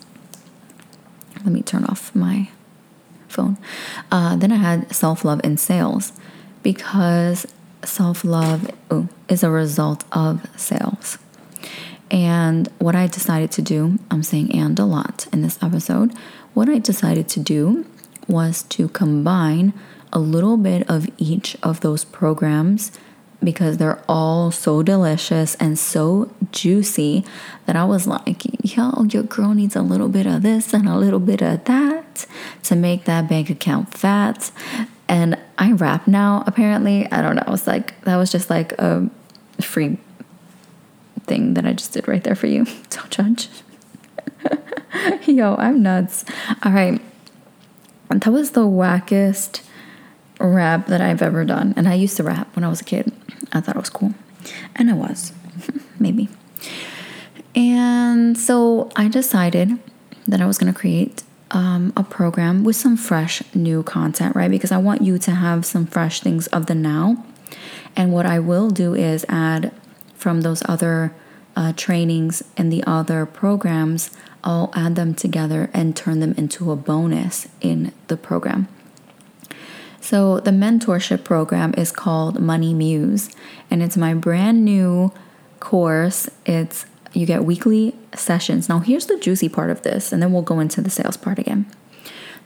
Let 1.36 1.54
me 1.54 1.62
turn 1.62 1.84
off 1.84 2.14
my 2.14 2.50
phone. 3.28 3.56
Uh, 4.10 4.36
then 4.36 4.52
I 4.52 4.56
had 4.56 4.94
self 4.94 5.24
love 5.24 5.40
and 5.42 5.58
sales 5.58 6.12
because 6.62 7.46
self 7.84 8.24
love 8.24 8.70
is 9.28 9.42
a 9.42 9.50
result 9.50 10.04
of 10.12 10.46
sales. 10.56 11.18
And 12.10 12.68
what 12.78 12.96
I 12.96 13.06
decided 13.06 13.50
to 13.52 13.62
do, 13.62 13.98
I'm 14.10 14.22
saying 14.22 14.54
and 14.54 14.78
a 14.78 14.84
lot 14.84 15.26
in 15.32 15.42
this 15.42 15.62
episode, 15.62 16.12
what 16.54 16.68
I 16.68 16.78
decided 16.78 17.28
to 17.28 17.40
do 17.40 17.86
was 18.26 18.64
to 18.64 18.88
combine 18.88 19.72
a 20.12 20.18
little 20.18 20.56
bit 20.56 20.88
of 20.90 21.08
each 21.18 21.56
of 21.62 21.80
those 21.80 22.04
programs 22.04 22.90
because 23.42 23.78
they're 23.78 24.02
all 24.08 24.50
so 24.50 24.82
delicious 24.82 25.54
and 25.56 25.78
so 25.78 26.30
juicy 26.52 27.24
that 27.66 27.76
I 27.76 27.84
was 27.84 28.06
like, 28.06 28.42
yo, 28.62 29.04
your 29.04 29.22
girl 29.22 29.54
needs 29.54 29.76
a 29.76 29.82
little 29.82 30.08
bit 30.08 30.26
of 30.26 30.42
this 30.42 30.74
and 30.74 30.88
a 30.88 30.98
little 30.98 31.20
bit 31.20 31.40
of 31.40 31.64
that 31.64 32.26
to 32.64 32.76
make 32.76 33.04
that 33.04 33.28
bank 33.28 33.48
account 33.48 33.96
fat. 33.96 34.50
And 35.08 35.38
I 35.58 35.72
rap 35.72 36.06
now, 36.06 36.44
apparently. 36.46 37.10
I 37.10 37.22
don't 37.22 37.36
know. 37.36 37.44
I 37.46 37.50
was 37.50 37.66
like, 37.66 38.00
that 38.02 38.16
was 38.16 38.30
just 38.30 38.50
like 38.50 38.72
a 38.72 39.08
free 39.60 39.98
thing 41.26 41.54
that 41.54 41.66
I 41.66 41.72
just 41.72 41.92
did 41.92 42.08
right 42.08 42.22
there 42.22 42.34
for 42.34 42.46
you. 42.46 42.64
Don't 42.90 43.10
judge. 43.10 43.48
yo, 45.26 45.56
I'm 45.56 45.82
nuts. 45.82 46.24
All 46.62 46.72
right. 46.72 47.00
That 48.08 48.32
was 48.32 48.52
the 48.52 48.66
wackest 48.66 49.62
rap 50.40 50.86
that 50.86 51.00
I've 51.00 51.22
ever 51.22 51.44
done. 51.44 51.74
And 51.76 51.88
I 51.88 51.94
used 51.94 52.16
to 52.16 52.22
rap 52.22 52.54
when 52.56 52.64
I 52.64 52.68
was 52.68 52.80
a 52.80 52.84
kid. 52.84 53.12
I 53.52 53.60
thought 53.60 53.76
it 53.76 53.80
was 53.80 53.90
cool. 53.90 54.14
And 54.74 54.90
I 54.90 54.94
was, 54.94 55.32
maybe. 55.98 56.28
And 57.54 58.36
so 58.36 58.90
I 58.96 59.08
decided 59.08 59.78
that 60.26 60.40
I 60.40 60.46
was 60.46 60.58
going 60.58 60.72
to 60.72 60.78
create 60.78 61.22
um, 61.50 61.92
a 61.96 62.02
program 62.02 62.64
with 62.64 62.76
some 62.76 62.96
fresh 62.96 63.42
new 63.54 63.82
content, 63.82 64.36
right? 64.36 64.50
Because 64.50 64.72
I 64.72 64.78
want 64.78 65.02
you 65.02 65.18
to 65.18 65.32
have 65.32 65.66
some 65.66 65.86
fresh 65.86 66.20
things 66.20 66.46
of 66.48 66.66
the 66.66 66.74
now. 66.74 67.24
And 67.96 68.12
what 68.12 68.26
I 68.26 68.38
will 68.38 68.70
do 68.70 68.94
is 68.94 69.26
add 69.28 69.72
from 70.20 70.42
those 70.42 70.62
other 70.66 71.14
uh, 71.56 71.72
trainings 71.76 72.44
and 72.56 72.72
the 72.72 72.84
other 72.84 73.26
programs, 73.26 74.10
I'll 74.44 74.70
add 74.74 74.94
them 74.94 75.14
together 75.14 75.70
and 75.72 75.96
turn 75.96 76.20
them 76.20 76.34
into 76.36 76.70
a 76.70 76.76
bonus 76.76 77.48
in 77.60 77.92
the 78.08 78.16
program. 78.16 78.68
So, 80.00 80.40
the 80.40 80.50
mentorship 80.50 81.24
program 81.24 81.74
is 81.76 81.92
called 81.92 82.40
Money 82.40 82.72
Muse, 82.72 83.30
and 83.70 83.82
it's 83.82 83.96
my 83.96 84.14
brand 84.14 84.64
new 84.64 85.12
course. 85.58 86.28
It's 86.46 86.86
you 87.12 87.26
get 87.26 87.44
weekly 87.44 87.94
sessions. 88.14 88.68
Now, 88.68 88.78
here's 88.78 89.06
the 89.06 89.18
juicy 89.18 89.48
part 89.48 89.70
of 89.70 89.82
this, 89.82 90.12
and 90.12 90.22
then 90.22 90.32
we'll 90.32 90.42
go 90.42 90.60
into 90.60 90.80
the 90.80 90.90
sales 90.90 91.16
part 91.16 91.38
again. 91.38 91.66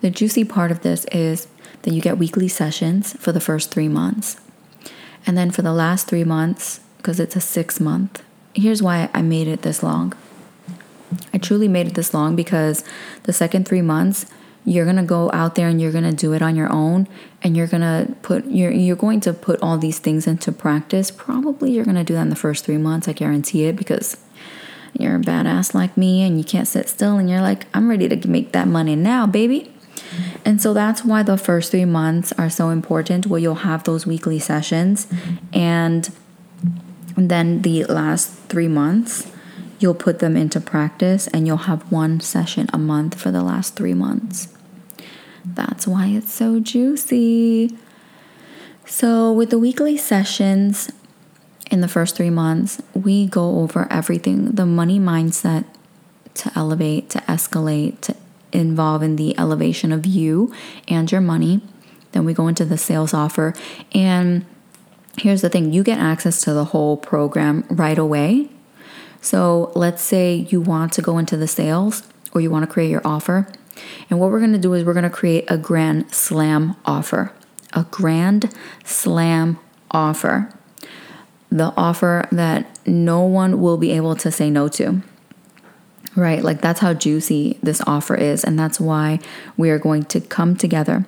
The 0.00 0.10
juicy 0.10 0.44
part 0.44 0.70
of 0.70 0.82
this 0.82 1.04
is 1.12 1.46
that 1.82 1.92
you 1.92 2.00
get 2.00 2.18
weekly 2.18 2.48
sessions 2.48 3.14
for 3.18 3.30
the 3.30 3.40
first 3.40 3.70
three 3.70 3.88
months. 3.88 4.36
And 5.26 5.36
then 5.36 5.50
for 5.50 5.62
the 5.62 5.72
last 5.72 6.08
three 6.08 6.24
months, 6.24 6.80
because 7.04 7.20
it's 7.20 7.36
a 7.36 7.40
six 7.40 7.80
month, 7.80 8.22
here's 8.54 8.82
why 8.82 9.10
I 9.12 9.20
made 9.20 9.46
it 9.46 9.60
this 9.60 9.82
long. 9.82 10.14
I 11.34 11.38
truly 11.38 11.68
made 11.68 11.86
it 11.86 11.92
this 11.92 12.14
long 12.14 12.34
because 12.34 12.82
the 13.24 13.32
second 13.32 13.68
three 13.68 13.82
months, 13.82 14.24
you're 14.64 14.86
gonna 14.86 15.04
go 15.04 15.30
out 15.32 15.54
there 15.54 15.68
and 15.68 15.82
you're 15.82 15.92
gonna 15.92 16.14
do 16.14 16.32
it 16.32 16.40
on 16.40 16.56
your 16.56 16.72
own 16.72 17.06
and 17.42 17.58
you're 17.58 17.66
gonna 17.66 18.16
put 18.22 18.46
you're 18.46 18.70
you're 18.70 18.96
going 18.96 19.20
to 19.20 19.34
put 19.34 19.60
all 19.60 19.76
these 19.76 19.98
things 19.98 20.26
into 20.26 20.50
practice. 20.50 21.10
Probably 21.10 21.72
you're 21.72 21.84
gonna 21.84 22.04
do 22.04 22.14
that 22.14 22.22
in 22.22 22.30
the 22.30 22.36
first 22.36 22.64
three 22.64 22.78
months, 22.78 23.06
I 23.06 23.12
guarantee 23.12 23.66
it, 23.66 23.76
because 23.76 24.16
you're 24.98 25.16
a 25.16 25.18
badass 25.18 25.74
like 25.74 25.98
me 25.98 26.22
and 26.22 26.38
you 26.38 26.44
can't 26.44 26.66
sit 26.66 26.88
still 26.88 27.18
and 27.18 27.28
you're 27.28 27.42
like, 27.42 27.66
I'm 27.74 27.90
ready 27.90 28.08
to 28.08 28.28
make 28.28 28.52
that 28.52 28.66
money 28.66 28.96
now, 28.96 29.26
baby. 29.26 29.70
And 30.42 30.62
so 30.62 30.72
that's 30.72 31.04
why 31.04 31.22
the 31.22 31.36
first 31.36 31.70
three 31.70 31.84
months 31.84 32.32
are 32.38 32.48
so 32.48 32.70
important, 32.70 33.26
where 33.26 33.40
you'll 33.40 33.66
have 33.66 33.84
those 33.84 34.06
weekly 34.06 34.38
sessions. 34.38 35.06
And 35.52 36.08
then 37.16 37.62
the 37.62 37.84
last 37.84 38.30
three 38.48 38.68
months, 38.68 39.30
you'll 39.78 39.94
put 39.94 40.18
them 40.18 40.36
into 40.36 40.60
practice 40.60 41.26
and 41.28 41.46
you'll 41.46 41.68
have 41.68 41.90
one 41.90 42.20
session 42.20 42.68
a 42.72 42.78
month 42.78 43.14
for 43.14 43.30
the 43.30 43.42
last 43.42 43.76
three 43.76 43.94
months. 43.94 44.48
That's 45.44 45.86
why 45.86 46.06
it's 46.06 46.32
so 46.32 46.58
juicy. 46.58 47.76
So, 48.86 49.32
with 49.32 49.50
the 49.50 49.58
weekly 49.58 49.96
sessions 49.96 50.90
in 51.70 51.80
the 51.80 51.88
first 51.88 52.16
three 52.16 52.30
months, 52.30 52.80
we 52.94 53.26
go 53.26 53.60
over 53.60 53.86
everything 53.90 54.52
the 54.52 54.66
money 54.66 54.98
mindset 54.98 55.64
to 56.34 56.52
elevate, 56.54 57.10
to 57.10 57.18
escalate, 57.20 58.00
to 58.02 58.16
involve 58.52 59.02
in 59.02 59.16
the 59.16 59.38
elevation 59.38 59.92
of 59.92 60.06
you 60.06 60.52
and 60.88 61.10
your 61.10 61.20
money. 61.20 61.60
Then 62.12 62.24
we 62.24 62.32
go 62.32 62.46
into 62.46 62.64
the 62.64 62.78
sales 62.78 63.12
offer. 63.12 63.54
And 63.92 64.46
here's 65.18 65.42
the 65.42 65.48
thing 65.48 65.72
you 65.72 65.82
get 65.82 65.98
access 65.98 66.40
to 66.42 66.52
the 66.52 66.66
whole 66.66 66.96
program 66.96 67.64
right 67.68 67.98
away. 67.98 68.48
So 69.20 69.72
let's 69.74 70.02
say 70.02 70.34
you 70.34 70.60
want 70.60 70.92
to 70.94 71.02
go 71.02 71.18
into 71.18 71.36
the 71.36 71.48
sales 71.48 72.02
or 72.32 72.40
you 72.40 72.50
want 72.50 72.68
to 72.68 72.72
create 72.72 72.90
your 72.90 73.02
offer. 73.04 73.48
And 74.10 74.20
what 74.20 74.30
we're 74.30 74.38
going 74.38 74.52
to 74.52 74.58
do 74.58 74.74
is 74.74 74.84
we're 74.84 74.92
going 74.92 75.04
to 75.04 75.10
create 75.10 75.44
a 75.48 75.56
grand 75.56 76.12
slam 76.12 76.76
offer. 76.84 77.32
A 77.72 77.84
grand 77.90 78.54
slam 78.84 79.58
offer. 79.90 80.50
The 81.50 81.72
offer 81.76 82.28
that 82.32 82.78
no 82.86 83.22
one 83.22 83.60
will 83.60 83.78
be 83.78 83.92
able 83.92 84.16
to 84.16 84.30
say 84.30 84.50
no 84.50 84.68
to. 84.68 85.02
Right? 86.14 86.42
Like 86.42 86.60
that's 86.60 86.80
how 86.80 86.94
juicy 86.94 87.58
this 87.62 87.80
offer 87.86 88.14
is. 88.14 88.44
And 88.44 88.58
that's 88.58 88.78
why 88.78 89.20
we 89.56 89.70
are 89.70 89.78
going 89.78 90.04
to 90.04 90.20
come 90.20 90.56
together 90.56 91.06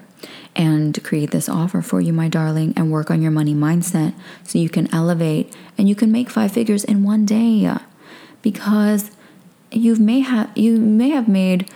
and 0.57 1.03
create 1.05 1.31
this 1.31 1.49
offer 1.49 1.83
for 1.83 2.01
you, 2.01 2.13
my 2.13 2.29
darling, 2.29 2.73
and 2.77 2.91
work 2.91 3.11
on 3.11 3.23
your 3.23 3.31
money 3.31 3.55
mindset 3.55 4.15
so 4.43 4.59
you 4.59 4.69
can 4.69 4.93
elevate 4.93 5.55
and 5.79 5.89
you 5.89 5.95
can 5.95 6.11
make 6.11 6.31
five 6.31 6.51
figures 6.51 6.83
in 6.83 7.05
one 7.05 7.25
day. 7.25 7.77
Because 8.43 9.11
you 9.71 9.97
may 9.97 10.21
have 10.21 10.51
you 10.57 10.79
may 10.79 11.11
have 11.11 11.29
made 11.29 11.71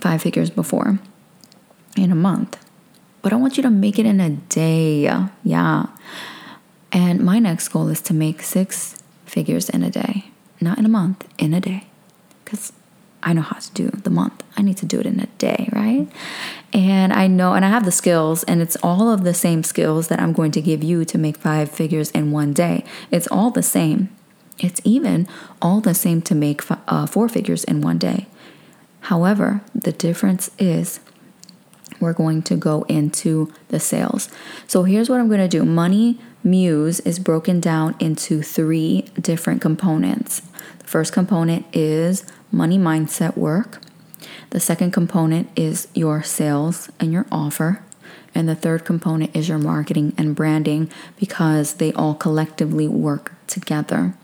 five 0.00 0.22
figures 0.22 0.50
before 0.50 0.98
in 1.96 2.12
a 2.12 2.16
month. 2.16 2.56
But 3.22 3.32
I 3.32 3.36
want 3.36 3.56
you 3.56 3.62
to 3.64 3.70
make 3.70 3.98
it 3.98 4.06
in 4.06 4.20
a 4.20 4.30
day. 4.30 5.10
Yeah. 5.42 5.86
And 6.92 7.20
my 7.20 7.38
next 7.38 7.68
goal 7.68 7.88
is 7.88 8.00
to 8.02 8.14
make 8.14 8.42
six 8.42 9.02
figures 9.26 9.68
in 9.68 9.82
a 9.82 9.90
day, 9.90 10.30
not 10.60 10.78
in 10.78 10.84
a 10.86 10.88
month, 10.88 11.26
in 11.38 11.52
a 11.52 11.60
day 11.60 11.88
because 12.48 12.72
I 13.22 13.32
know 13.32 13.42
how 13.42 13.58
to 13.58 13.70
do 13.72 13.88
the 13.90 14.10
month. 14.10 14.42
I 14.56 14.62
need 14.62 14.76
to 14.78 14.86
do 14.86 15.00
it 15.00 15.06
in 15.06 15.20
a 15.20 15.26
day, 15.38 15.68
right? 15.72 16.08
And 16.72 17.12
I 17.12 17.26
know, 17.26 17.54
and 17.54 17.64
I 17.64 17.68
have 17.68 17.84
the 17.84 17.92
skills, 17.92 18.44
and 18.44 18.62
it's 18.62 18.76
all 18.82 19.10
of 19.10 19.24
the 19.24 19.34
same 19.34 19.62
skills 19.62 20.08
that 20.08 20.20
I'm 20.20 20.32
going 20.32 20.52
to 20.52 20.60
give 20.60 20.84
you 20.84 21.04
to 21.04 21.18
make 21.18 21.36
five 21.36 21.70
figures 21.70 22.10
in 22.12 22.30
one 22.30 22.52
day. 22.52 22.84
It's 23.10 23.26
all 23.28 23.50
the 23.50 23.62
same. 23.62 24.10
It's 24.58 24.80
even 24.84 25.26
all 25.62 25.80
the 25.80 25.94
same 25.94 26.22
to 26.22 26.34
make 26.34 26.62
uh, 26.70 27.06
four 27.06 27.28
figures 27.28 27.64
in 27.64 27.80
one 27.80 27.98
day. 27.98 28.26
However, 29.02 29.62
the 29.74 29.92
difference 29.92 30.50
is 30.58 31.00
we're 32.00 32.12
going 32.12 32.42
to 32.42 32.56
go 32.56 32.82
into 32.82 33.52
the 33.68 33.80
sales. 33.80 34.28
So 34.66 34.84
here's 34.84 35.08
what 35.08 35.20
I'm 35.20 35.28
going 35.28 35.40
to 35.40 35.48
do 35.48 35.64
Money 35.64 36.18
Muse 36.44 37.00
is 37.00 37.18
broken 37.18 37.60
down 37.60 37.96
into 37.98 38.42
three 38.42 39.02
different 39.20 39.60
components. 39.60 40.40
The 40.78 40.86
first 40.86 41.12
component 41.12 41.66
is 41.74 42.24
money 42.52 42.78
mindset 42.78 43.36
work. 43.36 43.80
The 44.50 44.60
second 44.60 44.92
component 44.92 45.50
is 45.56 45.88
your 45.94 46.22
sales 46.22 46.90
and 46.98 47.12
your 47.12 47.26
offer. 47.30 47.82
And 48.34 48.48
the 48.48 48.54
third 48.54 48.84
component 48.84 49.34
is 49.34 49.48
your 49.48 49.58
marketing 49.58 50.14
and 50.16 50.34
branding 50.34 50.90
because 51.18 51.74
they 51.74 51.92
all 51.92 52.14
collectively 52.14 52.86
work 52.86 53.34
together. 53.46 54.14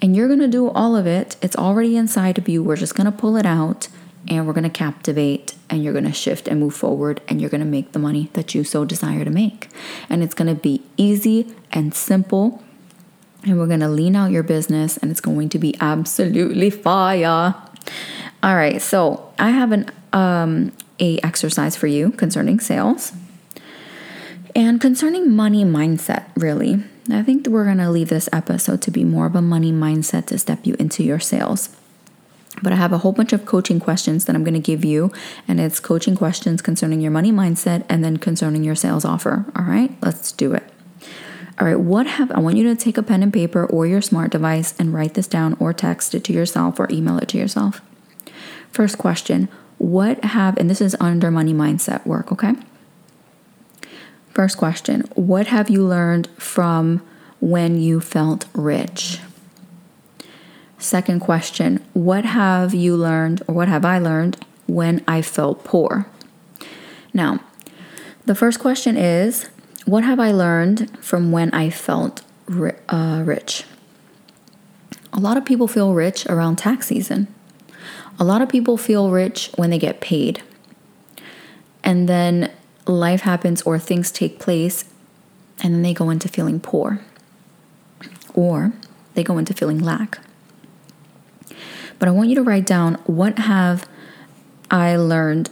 And 0.00 0.16
you're 0.16 0.26
going 0.26 0.40
to 0.40 0.48
do 0.48 0.68
all 0.68 0.96
of 0.96 1.06
it. 1.06 1.36
It's 1.40 1.56
already 1.56 1.96
inside 1.96 2.36
of 2.36 2.48
you. 2.48 2.62
We're 2.62 2.76
just 2.76 2.94
going 2.94 3.10
to 3.10 3.16
pull 3.16 3.36
it 3.36 3.46
out 3.46 3.88
and 4.28 4.46
we're 4.46 4.52
going 4.52 4.64
to 4.64 4.70
captivate 4.70 5.54
and 5.72 5.82
you're 5.82 5.94
going 5.94 6.04
to 6.04 6.12
shift 6.12 6.46
and 6.46 6.60
move 6.60 6.74
forward 6.74 7.22
and 7.26 7.40
you're 7.40 7.48
going 7.48 7.62
to 7.62 7.66
make 7.66 7.92
the 7.92 7.98
money 7.98 8.28
that 8.34 8.54
you 8.54 8.62
so 8.62 8.84
desire 8.84 9.24
to 9.24 9.30
make. 9.30 9.68
And 10.10 10.22
it's 10.22 10.34
going 10.34 10.54
to 10.54 10.60
be 10.60 10.82
easy 10.98 11.52
and 11.72 11.94
simple 11.94 12.62
and 13.42 13.58
we're 13.58 13.66
going 13.66 13.80
to 13.80 13.88
lean 13.88 14.14
out 14.14 14.30
your 14.30 14.42
business 14.42 14.98
and 14.98 15.10
it's 15.10 15.20
going 15.20 15.48
to 15.48 15.58
be 15.58 15.74
absolutely 15.80 16.68
fire. 16.68 17.54
All 18.42 18.54
right, 18.54 18.80
so 18.80 19.32
I 19.38 19.50
have 19.50 19.72
an 19.72 19.90
um 20.12 20.72
a 21.00 21.18
exercise 21.20 21.74
for 21.74 21.86
you 21.86 22.10
concerning 22.12 22.60
sales. 22.60 23.12
And 24.54 24.78
concerning 24.78 25.34
money 25.34 25.64
mindset, 25.64 26.26
really. 26.36 26.84
I 27.10 27.22
think 27.22 27.46
we're 27.46 27.64
going 27.64 27.78
to 27.78 27.90
leave 27.90 28.10
this 28.10 28.28
episode 28.30 28.82
to 28.82 28.90
be 28.90 29.02
more 29.02 29.24
of 29.24 29.34
a 29.34 29.42
money 29.42 29.72
mindset 29.72 30.26
to 30.26 30.38
step 30.38 30.66
you 30.66 30.76
into 30.78 31.02
your 31.02 31.18
sales. 31.18 31.74
But 32.62 32.72
I 32.72 32.76
have 32.76 32.92
a 32.92 32.98
whole 32.98 33.12
bunch 33.12 33.32
of 33.32 33.44
coaching 33.44 33.80
questions 33.80 34.24
that 34.24 34.36
I'm 34.36 34.44
going 34.44 34.54
to 34.54 34.60
give 34.60 34.84
you, 34.84 35.12
and 35.48 35.60
it's 35.60 35.80
coaching 35.80 36.14
questions 36.14 36.62
concerning 36.62 37.00
your 37.00 37.10
money 37.10 37.32
mindset 37.32 37.84
and 37.88 38.04
then 38.04 38.16
concerning 38.18 38.62
your 38.62 38.76
sales 38.76 39.04
offer. 39.04 39.44
All 39.56 39.64
right, 39.64 39.92
let's 40.00 40.32
do 40.32 40.52
it. 40.52 40.62
All 41.60 41.66
right, 41.66 41.78
what 41.78 42.06
have 42.06 42.30
I 42.32 42.40
want 42.40 42.56
you 42.56 42.64
to 42.64 42.74
take 42.74 42.96
a 42.96 43.02
pen 43.02 43.22
and 43.22 43.32
paper 43.32 43.66
or 43.66 43.86
your 43.86 44.00
smart 44.00 44.32
device 44.32 44.74
and 44.78 44.94
write 44.94 45.14
this 45.14 45.26
down 45.26 45.56
or 45.60 45.72
text 45.72 46.14
it 46.14 46.24
to 46.24 46.32
yourself 46.32 46.80
or 46.80 46.90
email 46.90 47.18
it 47.18 47.28
to 47.28 47.38
yourself. 47.38 47.80
First 48.70 48.96
question 48.98 49.48
What 49.78 50.24
have, 50.24 50.56
and 50.56 50.70
this 50.70 50.80
is 50.80 50.96
under 50.98 51.30
money 51.30 51.52
mindset 51.52 52.06
work, 52.06 52.32
okay? 52.32 52.54
First 54.30 54.56
question 54.56 55.02
What 55.14 55.48
have 55.48 55.68
you 55.68 55.84
learned 55.84 56.28
from 56.38 57.02
when 57.40 57.80
you 57.80 58.00
felt 58.00 58.46
rich? 58.54 59.20
Second 60.82 61.20
question 61.20 61.80
What 61.92 62.24
have 62.24 62.74
you 62.74 62.96
learned, 62.96 63.40
or 63.46 63.54
what 63.54 63.68
have 63.68 63.84
I 63.84 63.98
learned 63.98 64.44
when 64.66 65.04
I 65.06 65.22
felt 65.22 65.62
poor? 65.62 66.06
Now, 67.14 67.38
the 68.26 68.34
first 68.34 68.58
question 68.58 68.96
is 68.96 69.48
what 69.86 70.02
have 70.02 70.18
I 70.18 70.32
learned 70.32 70.98
from 70.98 71.30
when 71.30 71.54
I 71.54 71.70
felt 71.70 72.22
ri- 72.46 72.72
uh, 72.88 73.22
rich? 73.24 73.62
A 75.12 75.20
lot 75.20 75.36
of 75.36 75.44
people 75.44 75.68
feel 75.68 75.94
rich 75.94 76.26
around 76.26 76.56
tax 76.56 76.88
season. 76.88 77.28
A 78.18 78.24
lot 78.24 78.42
of 78.42 78.48
people 78.48 78.76
feel 78.76 79.10
rich 79.10 79.52
when 79.54 79.70
they 79.70 79.78
get 79.78 80.00
paid. 80.00 80.42
And 81.84 82.08
then 82.08 82.50
life 82.88 83.20
happens 83.20 83.62
or 83.62 83.78
things 83.78 84.10
take 84.10 84.40
place 84.40 84.84
and 85.62 85.74
then 85.74 85.82
they 85.82 85.94
go 85.94 86.10
into 86.10 86.28
feeling 86.28 86.58
poor 86.58 87.00
or 88.34 88.72
they 89.14 89.22
go 89.22 89.38
into 89.38 89.54
feeling 89.54 89.78
lack. 89.78 90.18
But 92.02 92.08
I 92.08 92.10
want 92.10 92.30
you 92.30 92.34
to 92.34 92.42
write 92.42 92.66
down 92.66 92.94
what 93.06 93.38
have 93.38 93.88
I 94.72 94.96
learned 94.96 95.50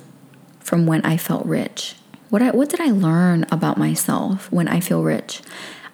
from 0.58 0.84
when 0.84 1.00
I 1.04 1.16
felt 1.16 1.46
rich? 1.46 1.94
What 2.28 2.42
I, 2.42 2.50
what 2.50 2.68
did 2.68 2.80
I 2.80 2.90
learn 2.90 3.46
about 3.52 3.78
myself 3.78 4.50
when 4.50 4.66
I 4.66 4.80
feel 4.80 5.04
rich? 5.04 5.42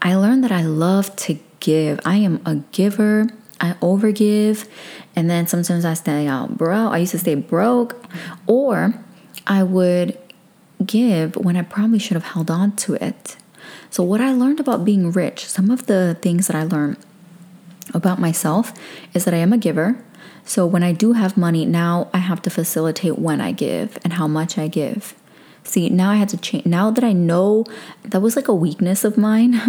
I 0.00 0.14
learned 0.14 0.42
that 0.44 0.52
I 0.52 0.62
love 0.62 1.14
to 1.16 1.38
give. 1.60 2.00
I 2.06 2.16
am 2.16 2.40
a 2.46 2.54
giver. 2.72 3.26
I 3.60 3.75
overgive, 3.82 4.66
and 5.14 5.28
then 5.28 5.46
sometimes 5.46 5.84
I 5.84 5.92
stay 5.92 6.26
out 6.26 6.48
oh, 6.52 6.54
bro. 6.54 6.88
I 6.88 6.98
used 6.98 7.12
to 7.12 7.18
stay 7.18 7.34
broke, 7.34 8.02
or 8.46 8.94
I 9.46 9.62
would 9.62 10.16
give 10.86 11.36
when 11.36 11.58
I 11.58 11.62
probably 11.62 11.98
should 11.98 12.14
have 12.14 12.32
held 12.32 12.50
on 12.50 12.75
to 12.76 12.94
it. 12.94 13.36
So 13.90 14.02
what 14.02 14.22
I 14.22 14.32
learned 14.32 14.60
about 14.60 14.86
being 14.86 15.12
rich, 15.12 15.44
some 15.44 15.70
of 15.70 15.84
the 15.84 16.16
things 16.22 16.46
that 16.46 16.56
I 16.56 16.62
learned 16.62 16.96
about 17.92 18.18
myself 18.18 18.72
is 19.12 19.26
that 19.26 19.34
I 19.34 19.38
am 19.38 19.52
a 19.52 19.58
giver. 19.58 20.02
So 20.46 20.64
when 20.64 20.84
I 20.84 20.92
do 20.92 21.12
have 21.12 21.36
money, 21.36 21.66
now 21.66 22.08
I 22.14 22.18
have 22.18 22.40
to 22.42 22.50
facilitate 22.50 23.18
when 23.18 23.40
I 23.40 23.50
give 23.50 23.98
and 24.04 24.12
how 24.12 24.28
much 24.28 24.56
I 24.56 24.68
give. 24.68 25.14
See, 25.64 25.90
now 25.90 26.12
I 26.12 26.16
had 26.16 26.28
to 26.28 26.36
change. 26.36 26.64
Now 26.64 26.92
that 26.92 27.02
I 27.02 27.12
know 27.12 27.64
that 28.04 28.20
was 28.20 28.36
like 28.36 28.46
a 28.46 28.54
weakness 28.54 29.02
of 29.02 29.18
mine, 29.18 29.60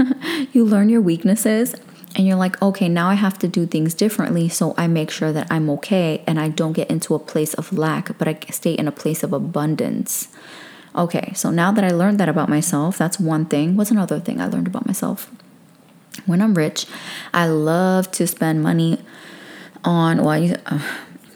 you 0.53 0.63
learn 0.63 0.89
your 0.89 1.01
weaknesses 1.01 1.75
and 2.15 2.27
you're 2.27 2.37
like, 2.37 2.61
okay, 2.61 2.87
now 2.87 3.09
I 3.09 3.15
have 3.15 3.39
to 3.39 3.47
do 3.47 3.65
things 3.65 3.95
differently. 3.95 4.47
So 4.49 4.75
I 4.77 4.85
make 4.85 5.09
sure 5.09 5.33
that 5.33 5.47
I'm 5.49 5.67
okay 5.71 6.23
and 6.27 6.39
I 6.39 6.49
don't 6.49 6.73
get 6.73 6.91
into 6.91 7.15
a 7.15 7.19
place 7.19 7.55
of 7.55 7.73
lack, 7.73 8.15
but 8.19 8.27
I 8.27 8.37
stay 8.51 8.73
in 8.73 8.87
a 8.87 8.91
place 8.91 9.23
of 9.23 9.33
abundance. 9.33 10.27
Okay, 10.95 11.33
so 11.33 11.49
now 11.49 11.71
that 11.71 11.83
I 11.83 11.89
learned 11.89 12.19
that 12.19 12.29
about 12.29 12.49
myself, 12.49 12.99
that's 12.99 13.19
one 13.19 13.45
thing. 13.45 13.75
What's 13.75 13.91
another 13.91 14.19
thing 14.19 14.39
I 14.39 14.45
learned 14.45 14.67
about 14.67 14.85
myself? 14.85 15.31
When 16.27 16.41
I'm 16.41 16.53
rich, 16.53 16.85
I 17.33 17.47
love 17.47 18.11
to 18.11 18.27
spend 18.27 18.61
money 18.61 18.99
on, 19.87 20.17
well, 20.17 20.29
I, 20.29 20.55
uh, 20.65 20.79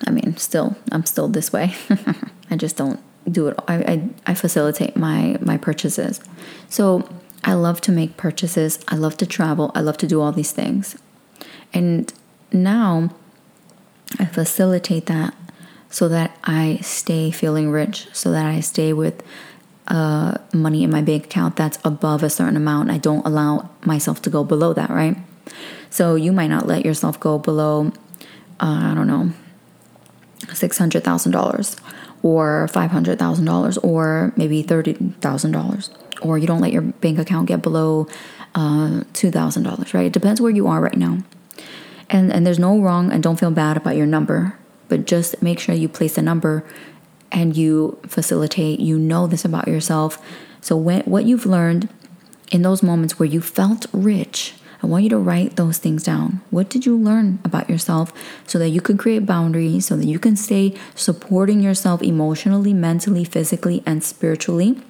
I 0.06 0.12
mean, 0.12 0.36
still, 0.38 0.76
I'm 0.92 1.06
still 1.06 1.28
this 1.28 1.54
way. 1.54 1.74
I 2.52 2.58
just 2.58 2.76
don't 2.76 3.00
do 3.32 3.48
it. 3.48 3.58
I, 3.68 3.76
I, 3.76 4.10
I 4.28 4.34
facilitate 4.34 4.98
my, 4.98 5.38
my 5.42 5.58
purchases. 5.58 6.20
So 6.70 7.08
I 7.44 7.54
love 7.54 7.82
to 7.82 7.92
make 7.92 8.18
purchases. 8.18 8.80
I 8.90 8.96
love 8.96 9.16
to 9.18 9.26
travel. 9.26 9.72
I 9.74 9.80
love 9.80 9.98
to 10.00 10.08
do 10.08 10.22
all 10.22 10.32
these 10.32 10.52
things. 10.52 10.98
And 11.74 12.12
now 12.52 13.12
I 14.20 14.26
facilitate 14.26 15.06
that 15.06 15.34
so 15.90 16.10
that 16.10 16.38
I 16.44 16.80
stay 16.82 17.32
feeling 17.32 17.72
rich, 17.72 18.08
so 18.14 18.32
that 18.32 18.46
I 18.46 18.60
stay 18.60 18.92
with 18.92 19.24
uh, 19.88 20.38
money 20.54 20.84
in 20.84 20.92
my 20.92 21.02
bank 21.02 21.26
account 21.26 21.56
that's 21.56 21.80
above 21.84 22.24
a 22.24 22.30
certain 22.30 22.58
amount. 22.58 22.92
I 22.92 22.98
don't 22.98 23.26
allow 23.26 23.70
myself 23.86 24.22
to 24.24 24.30
go 24.30 24.44
below 24.44 24.74
that, 24.74 24.90
right? 24.90 25.18
So 25.90 26.16
you 26.16 26.32
might 26.32 26.48
not 26.48 26.68
let 26.68 26.86
yourself 26.86 27.20
go 27.20 27.38
below, 27.38 27.92
uh, 28.62 28.92
I 28.92 28.94
don't 28.94 29.08
know, 29.08 29.32
$600,000 30.42 31.80
or 32.24 32.70
$500,000 32.72 33.84
or 33.84 34.34
maybe 34.36 34.64
$30,000. 34.64 35.90
Or 36.22 36.38
you 36.38 36.46
don't 36.46 36.62
let 36.62 36.72
your 36.72 36.84
bank 36.84 37.18
account 37.18 37.48
get 37.48 37.62
below 37.62 38.08
uh, 38.54 39.04
$2,000, 39.14 39.94
right? 39.94 40.06
It 40.06 40.14
depends 40.14 40.40
where 40.40 40.52
you 40.52 40.68
are 40.68 40.80
right 40.80 40.98
now. 40.98 41.20
And, 42.10 42.32
and 42.32 42.46
there's 42.46 42.60
no 42.60 42.80
wrong, 42.80 43.12
and 43.12 43.24
don't 43.24 43.40
feel 43.40 43.52
bad 43.52 43.78
about 43.78 43.96
your 43.96 44.06
number, 44.06 44.58
but 44.90 45.06
just 45.06 45.42
make 45.42 45.60
sure 45.60 45.74
you 45.74 45.88
place 45.88 46.18
a 46.18 46.22
number 46.22 46.66
and 47.32 47.56
you 47.56 47.98
facilitate, 48.06 48.82
you 48.82 49.00
know 49.00 49.28
this 49.28 49.46
about 49.46 49.68
yourself. 49.70 50.22
So, 50.60 50.76
when, 50.76 51.04
what 51.04 51.24
you've 51.24 51.46
learned 51.46 51.88
in 52.52 52.64
those 52.64 52.84
moments 52.84 53.18
where 53.18 53.30
you 53.30 53.40
felt 53.40 53.86
rich, 53.94 54.56
I 54.84 54.88
want 54.88 55.04
you 55.04 55.10
to 55.10 55.18
write 55.18 55.56
those 55.58 55.78
things 55.78 56.04
down. 56.04 56.42
What 56.50 56.70
did 56.70 56.86
you 56.86 56.98
learn 56.98 57.40
about 57.46 57.70
yourself 57.70 58.12
so 58.48 58.58
that 58.60 58.70
you 58.70 58.82
can 58.82 58.98
create 58.98 59.26
boundaries, 59.26 59.86
so 59.86 59.96
that 59.96 60.06
you 60.06 60.18
can 60.18 60.36
stay 60.36 60.76
supporting 60.96 61.62
yourself 61.62 62.02
emotionally, 62.02 62.74
mentally, 62.74 63.24
physically, 63.24 63.84
and 63.86 64.04
spiritually? 64.04 64.82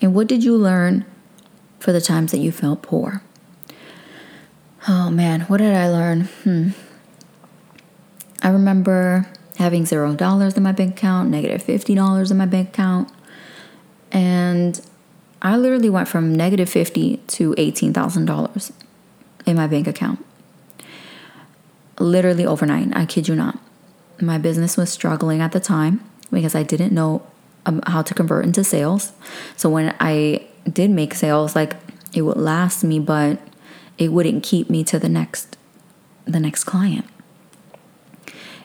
And 0.00 0.14
what 0.14 0.26
did 0.26 0.42
you 0.42 0.56
learn 0.56 1.04
for 1.78 1.92
the 1.92 2.00
times 2.00 2.32
that 2.32 2.38
you 2.38 2.50
felt 2.50 2.82
poor? 2.82 3.22
Oh 4.88 5.10
man, 5.10 5.42
what 5.42 5.58
did 5.58 5.76
I 5.76 5.88
learn? 5.88 6.22
Hmm. 6.42 6.68
I 8.42 8.48
remember 8.48 9.28
having 9.58 9.86
zero 9.86 10.16
dollars 10.16 10.56
in 10.56 10.64
my 10.64 10.72
bank 10.72 10.98
account, 10.98 11.30
negative 11.30 11.62
fifty 11.62 11.94
dollars 11.94 12.32
in 12.32 12.38
my 12.38 12.46
bank 12.46 12.70
account, 12.70 13.08
and 14.10 14.80
I 15.42 15.56
literally 15.56 15.90
went 15.90 16.08
from 16.08 16.34
negative 16.34 16.68
fifty 16.68 17.18
to 17.28 17.54
eighteen 17.58 17.92
thousand 17.92 18.26
dollars 18.26 18.72
in 19.44 19.56
my 19.56 19.66
bank 19.66 19.86
account. 19.86 20.24
Literally 21.98 22.46
overnight. 22.46 22.96
I 22.96 23.04
kid 23.06 23.28
you 23.28 23.34
not. 23.34 23.58
My 24.20 24.38
business 24.38 24.76
was 24.76 24.90
struggling 24.90 25.40
at 25.40 25.52
the 25.52 25.60
time 25.60 26.02
because 26.30 26.54
I 26.54 26.62
didn't 26.62 26.92
know 26.92 27.26
um, 27.66 27.82
how 27.86 28.02
to 28.02 28.14
convert 28.14 28.44
into 28.44 28.64
sales. 28.64 29.12
So 29.56 29.68
when 29.68 29.94
I 30.00 30.46
did 30.70 30.90
make 30.90 31.12
sales, 31.12 31.54
like 31.56 31.76
it 32.14 32.22
would 32.22 32.36
last 32.36 32.84
me, 32.84 33.00
but 33.00 33.40
it 33.98 34.12
wouldn't 34.12 34.42
keep 34.44 34.70
me 34.70 34.84
to 34.84 34.98
the 34.98 35.08
next 35.08 35.56
the 36.24 36.40
next 36.40 36.64
client 36.64 37.04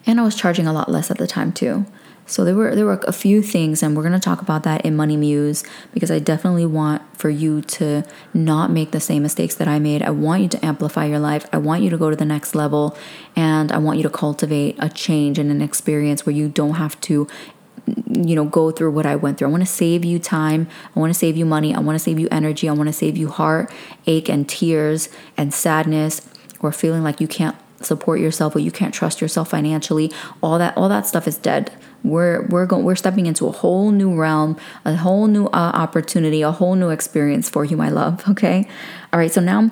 and 0.08 0.20
I 0.22 0.24
was 0.24 0.36
charging 0.36 0.66
a 0.66 0.74
lot 0.74 0.90
less 0.90 1.12
at 1.12 1.18
the 1.18 1.28
time 1.28 1.52
too. 1.52 1.86
So 2.28 2.44
there 2.44 2.56
were 2.56 2.76
there 2.76 2.86
were 2.86 3.02
a 3.08 3.14
few 3.14 3.42
things, 3.42 3.82
and 3.82 3.96
we're 3.96 4.04
gonna 4.04 4.20
talk 4.20 4.42
about 4.42 4.64
that 4.64 4.82
in 4.86 4.98
Money 4.98 5.16
Muse 5.16 5.64
because 5.94 6.12
I 6.12 6.20
definitely 6.20 6.66
want 6.66 7.02
for 7.18 7.30
you 7.30 7.62
to 7.62 8.04
not 8.34 8.70
make 8.70 8.92
the 8.92 9.00
same 9.00 9.24
mistakes 9.24 9.56
that 9.56 9.68
I 9.68 9.80
made. 9.80 10.04
I 10.04 10.10
want 10.10 10.44
you 10.44 10.50
to 10.50 10.66
amplify 10.66 11.06
your 11.06 11.20
life. 11.20 11.46
I 11.54 11.58
want 11.58 11.84
you 11.84 11.90
to 11.90 11.98
go 11.98 12.10
to 12.10 12.18
the 12.18 12.26
next 12.26 12.54
level, 12.54 12.98
and 13.36 13.72
I 13.72 13.78
want 13.78 13.98
you 13.98 14.04
to 14.04 14.10
cultivate 14.10 14.76
a 14.78 14.90
change 14.90 15.40
and 15.40 15.50
an 15.50 15.62
experience 15.62 16.26
where 16.26 16.36
you 16.36 16.50
don't 16.50 16.76
have 16.76 17.00
to 17.02 17.28
you 18.10 18.36
know 18.36 18.44
go 18.44 18.70
through 18.72 18.92
what 18.92 19.06
i 19.06 19.16
went 19.16 19.38
through. 19.38 19.48
I 19.48 19.52
want 19.52 19.64
to 19.64 19.72
save 19.72 20.04
you 20.04 20.20
time. 20.20 20.68
I 20.94 21.00
want 21.00 21.12
to 21.12 21.18
save 21.18 21.38
you 21.38 21.46
money. 21.46 21.74
I 21.74 21.80
want 21.80 21.96
to 21.96 22.04
save 22.04 22.20
you 22.20 22.28
energy. 22.30 22.68
I 22.68 22.74
want 22.74 22.88
to 22.88 22.94
save 22.94 23.16
you 23.16 23.30
heart 23.30 23.72
ache 24.06 24.28
and 24.28 24.48
tears 24.48 25.08
and 25.38 25.54
sadness 25.54 26.28
or 26.60 26.74
feeling 26.74 27.04
like 27.04 27.22
you 27.22 27.28
can't 27.28 27.56
support 27.82 28.20
yourself 28.20 28.56
or 28.56 28.60
you 28.60 28.72
can't 28.72 28.94
trust 28.94 29.22
yourself 29.22 29.50
financially. 29.50 30.12
All 30.42 30.58
that 30.60 30.76
all 30.76 30.90
that 30.90 31.08
stuff 31.08 31.26
is 31.26 31.38
dead 31.38 31.72
we're 32.10 32.46
we're 32.48 32.66
going 32.66 32.84
we're 32.84 32.96
stepping 32.96 33.26
into 33.26 33.48
a 33.48 33.52
whole 33.52 33.92
new 33.92 34.16
realm 34.16 34.58
a 34.86 34.96
whole 34.96 35.28
new 35.28 35.46
uh, 35.48 35.72
opportunity 35.74 36.42
a 36.42 36.52
whole 36.52 36.76
new 36.76 36.90
experience 36.90 37.50
for 37.50 37.66
you 37.66 37.78
my 37.78 37.90
love 37.90 38.28
okay? 38.30 38.68
All 39.14 39.20
right 39.20 39.32
so 39.32 39.42
now 39.42 39.72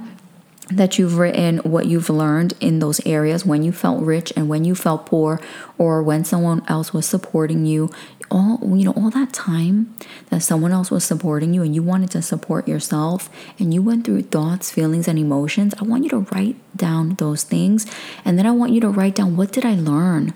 that 0.69 0.97
you've 0.97 1.17
written 1.17 1.57
what 1.59 1.85
you've 1.85 2.09
learned 2.09 2.53
in 2.59 2.79
those 2.79 2.99
areas 3.05 3.45
when 3.45 3.61
you 3.61 3.71
felt 3.71 4.01
rich 4.01 4.33
and 4.35 4.49
when 4.49 4.65
you 4.65 4.73
felt 4.73 5.05
poor 5.05 5.39
or 5.77 6.01
when 6.01 6.25
someone 6.25 6.63
else 6.67 6.91
was 6.91 7.05
supporting 7.05 7.65
you 7.65 7.89
all 8.31 8.59
you 8.75 8.85
know 8.85 8.93
all 8.93 9.11
that 9.11 9.31
time 9.31 9.95
that 10.31 10.41
someone 10.41 10.71
else 10.71 10.89
was 10.89 11.03
supporting 11.03 11.53
you 11.53 11.61
and 11.61 11.75
you 11.75 11.83
wanted 11.83 12.09
to 12.09 12.19
support 12.19 12.67
yourself 12.67 13.29
and 13.59 13.73
you 13.75 13.81
went 13.81 14.03
through 14.03 14.23
thoughts 14.23 14.71
feelings 14.71 15.07
and 15.07 15.19
emotions 15.19 15.75
i 15.79 15.83
want 15.83 16.03
you 16.03 16.09
to 16.09 16.25
write 16.33 16.55
down 16.75 17.15
those 17.15 17.43
things. 17.43 17.85
And 18.23 18.37
then 18.37 18.45
i 18.45 18.51
want 18.51 18.71
you 18.71 18.81
to 18.81 18.89
write 18.89 19.15
down 19.15 19.37
what 19.37 19.51
did 19.51 19.65
i 19.65 19.75
learn 19.75 20.33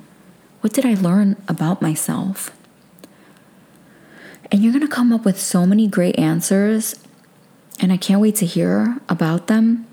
what 0.62 0.74
did 0.74 0.86
i 0.86 0.94
learn 0.96 1.36
about 1.48 1.82
myself 1.82 2.52
and 4.52 4.64
you're 4.64 4.74
going 4.74 4.86
to 4.86 4.94
come 4.94 5.14
up 5.14 5.26
with 5.26 5.40
so 5.40 5.66
many 5.66 5.88
great 5.88 6.18
answers 6.18 6.96
and 7.80 7.92
i 7.92 7.98
can't 7.98 8.22
wait 8.22 8.36
to 8.36 8.46
hear 8.46 8.98
about 9.10 9.48
them 9.48 9.86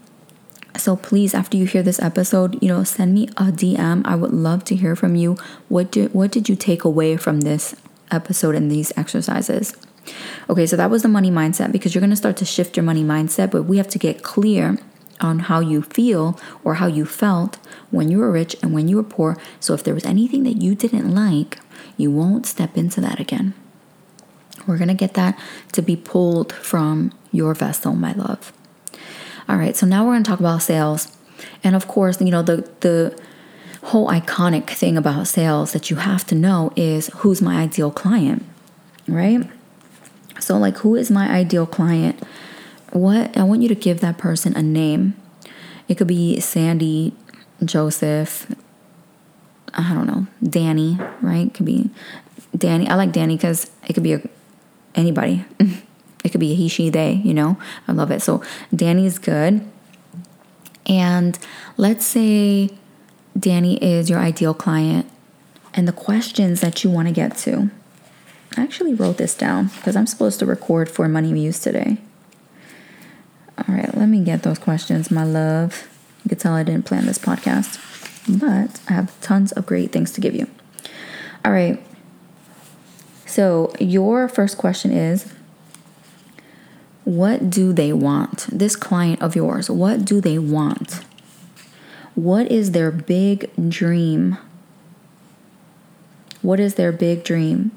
so 0.79 0.97
please, 0.97 1.35
after 1.35 1.57
you 1.57 1.67
hear 1.67 1.83
this 1.83 2.01
episode, 2.01 2.63
you 2.63 2.69
know, 2.69 2.85
send 2.85 3.15
me 3.15 3.29
a 3.37 3.51
DM. 3.53 4.03
I 4.05 4.15
would 4.15 4.33
love 4.33 4.65
to 4.65 4.77
hear 4.77 4.97
from 4.97 5.17
you. 5.17 5.37
What 5.69 5.91
did 5.91 6.13
what 6.15 6.31
did 6.31 6.49
you 6.49 6.57
take 6.57 6.85
away 6.85 7.17
from 7.17 7.41
this 7.41 7.75
episode 8.11 8.55
and 8.55 8.71
these 8.71 8.93
exercises? 8.97 9.75
Okay, 10.49 10.67
so 10.67 10.77
that 10.77 10.91
was 10.91 11.03
the 11.03 11.09
money 11.09 11.31
mindset 11.31 11.73
because 11.73 11.95
you're 11.95 12.01
gonna 12.01 12.17
start 12.17 12.37
to 12.39 12.45
shift 12.45 12.77
your 12.77 12.85
money 12.85 13.03
mindset, 13.03 13.51
but 13.51 13.65
we 13.65 13.79
have 13.79 13.89
to 13.89 13.99
get 13.99 14.23
clear 14.23 14.79
on 15.21 15.41
how 15.41 15.61
you 15.61 15.83
feel 15.83 16.39
or 16.65 16.75
how 16.75 16.87
you 16.87 17.05
felt 17.05 17.57
when 17.91 18.11
you 18.11 18.19
were 18.19 18.31
rich 18.31 18.57
and 18.63 18.73
when 18.73 18.89
you 18.89 18.97
were 18.97 19.03
poor. 19.03 19.37
So 19.61 19.75
if 19.75 19.83
there 19.83 19.95
was 19.95 20.05
anything 20.05 20.43
that 20.45 20.61
you 20.61 20.75
didn't 20.75 21.15
like, 21.15 21.59
you 21.97 22.11
won't 22.11 22.47
step 22.47 22.77
into 22.77 23.01
that 23.01 23.21
again. 23.21 23.55
We're 24.67 24.79
gonna 24.79 24.95
get 24.95 25.15
that 25.15 25.39
to 25.73 25.83
be 25.83 25.97
pulled 25.97 26.53
from 26.53 27.13
your 27.33 27.55
vessel, 27.55 27.95
my 27.95 28.13
love. 28.13 28.53
All 29.49 29.57
right, 29.57 29.77
so 29.77 29.87
now 29.87 30.05
we're 30.05 30.13
going 30.13 30.25
to 30.25 30.31
talk 30.31 30.41
about 30.41 30.63
sales. 30.63 31.17
And 31.63 31.77
of 31.77 31.87
course, 31.87 32.21
you 32.21 32.31
know, 32.31 32.43
the 32.43 32.69
the 32.81 33.17
whole 33.85 34.09
iconic 34.09 34.69
thing 34.69 34.97
about 34.97 35.29
sales 35.29 35.73
that 35.73 35.91
you 35.91 35.97
have 35.97 36.27
to 36.27 36.35
know 36.35 36.73
is 36.75 37.07
who's 37.19 37.41
my 37.41 37.63
ideal 37.63 37.93
client, 37.93 38.45
right? 39.07 39.49
So 40.41 40.59
like 40.59 40.79
who 40.79 40.97
is 40.97 41.11
my 41.11 41.31
ideal 41.31 41.67
client? 41.67 42.21
What 42.93 43.37
I 43.37 43.43
want 43.43 43.63
you 43.63 43.69
to 43.69 43.75
give 43.75 44.01
that 44.01 44.19
person 44.19 44.57
a 44.57 44.63
name. 44.63 45.15
It 45.89 45.97
could 45.97 46.07
be 46.07 46.41
Sandy, 46.41 47.15
Joseph, 47.65 48.53
I 49.73 49.95
don't 49.95 50.07
know, 50.07 50.27
Danny, 50.43 50.99
right? 51.21 51.47
It 51.47 51.55
could 51.55 51.67
be 51.67 51.91
Danny. 52.57 52.89
I 52.89 52.95
like 52.95 53.13
Danny 53.13 53.37
because 53.37 53.71
it 53.87 53.93
could 53.93 54.03
be 54.03 54.15
a, 54.15 54.23
anybody. 54.95 55.45
It 56.27 56.31
could 56.31 56.41
be 56.41 56.51
a 56.51 56.55
he, 56.57 56.67
she, 56.67 56.91
they, 56.91 57.13
you 57.13 57.33
know? 57.33 57.57
I 57.87 57.93
love 57.93 58.11
it. 58.11 58.21
So 58.21 58.43
Danny's 58.75 59.17
good. 59.17 59.65
And 60.87 61.39
let's 61.77 62.05
say 62.05 62.71
Danny 63.39 63.77
is 63.77 64.11
your 64.11 64.19
ideal 64.19 64.53
client 64.53 65.09
and 65.73 65.87
the 65.87 65.93
questions 65.93 66.61
that 66.63 66.83
you 66.83 66.91
want 66.91 67.07
to 67.07 67.15
get 67.15 67.37
to. 67.39 67.71
I 68.57 68.63
actually 68.63 68.93
wrote 68.93 69.19
this 69.19 69.37
down 69.37 69.69
because 69.69 69.95
I'm 69.95 70.09
supposed 70.09 70.41
to 70.41 70.47
record 70.47 70.91
for 70.91 71.07
Money 71.07 71.33
Muse 71.33 71.61
today. 71.61 71.99
Let 74.07 74.13
me 74.13 74.21
get 74.21 74.45
those 74.45 74.61
questions, 74.61 75.11
my 75.11 75.25
love. 75.25 75.89
You 76.23 76.29
can 76.29 76.39
tell 76.39 76.53
I 76.53 76.63
didn't 76.63 76.85
plan 76.85 77.07
this 77.07 77.19
podcast, 77.19 77.81
but 78.29 78.81
I 78.89 78.93
have 78.93 79.21
tons 79.21 79.51
of 79.51 79.67
great 79.67 79.91
things 79.91 80.13
to 80.13 80.21
give 80.21 80.33
you. 80.33 80.47
All 81.45 81.51
right. 81.51 81.85
So, 83.27 83.73
your 83.81 84.29
first 84.29 84.59
question 84.59 84.93
is 84.93 85.35
what 87.03 87.51
do 87.51 87.73
they 87.73 87.93
want? 87.93 88.47
This 88.53 88.77
client 88.77 89.21
of 89.21 89.35
yours, 89.35 89.69
what 89.69 90.05
do 90.05 90.21
they 90.21 90.39
want? 90.39 91.01
What 92.15 92.47
is 92.47 92.71
their 92.71 92.93
big 92.93 93.51
dream? 93.69 94.39
What 96.43 96.61
is 96.61 96.77
their 96.77 96.93
big 96.93 97.25
dream? 97.25 97.73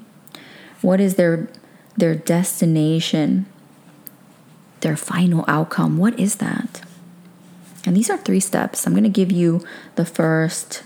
What 0.80 1.00
is 1.00 1.16
their 1.16 1.48
their 1.96 2.14
destination? 2.14 3.46
Their 4.80 4.96
final 4.96 5.44
outcome? 5.46 5.98
What 5.98 6.18
is 6.18 6.36
that? 6.36 6.82
And 7.86 7.96
these 7.96 8.10
are 8.10 8.18
three 8.18 8.40
steps. 8.40 8.86
I'm 8.86 8.92
going 8.92 9.04
to 9.04 9.08
give 9.08 9.32
you 9.32 9.64
the 9.96 10.04
first. 10.04 10.82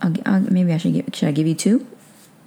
I'll, 0.00 0.14
uh, 0.26 0.40
maybe 0.40 0.72
I 0.72 0.78
should 0.78 0.94
give. 0.94 1.06
Should 1.12 1.28
I 1.28 1.32
give 1.32 1.46
you 1.46 1.54
two 1.54 1.86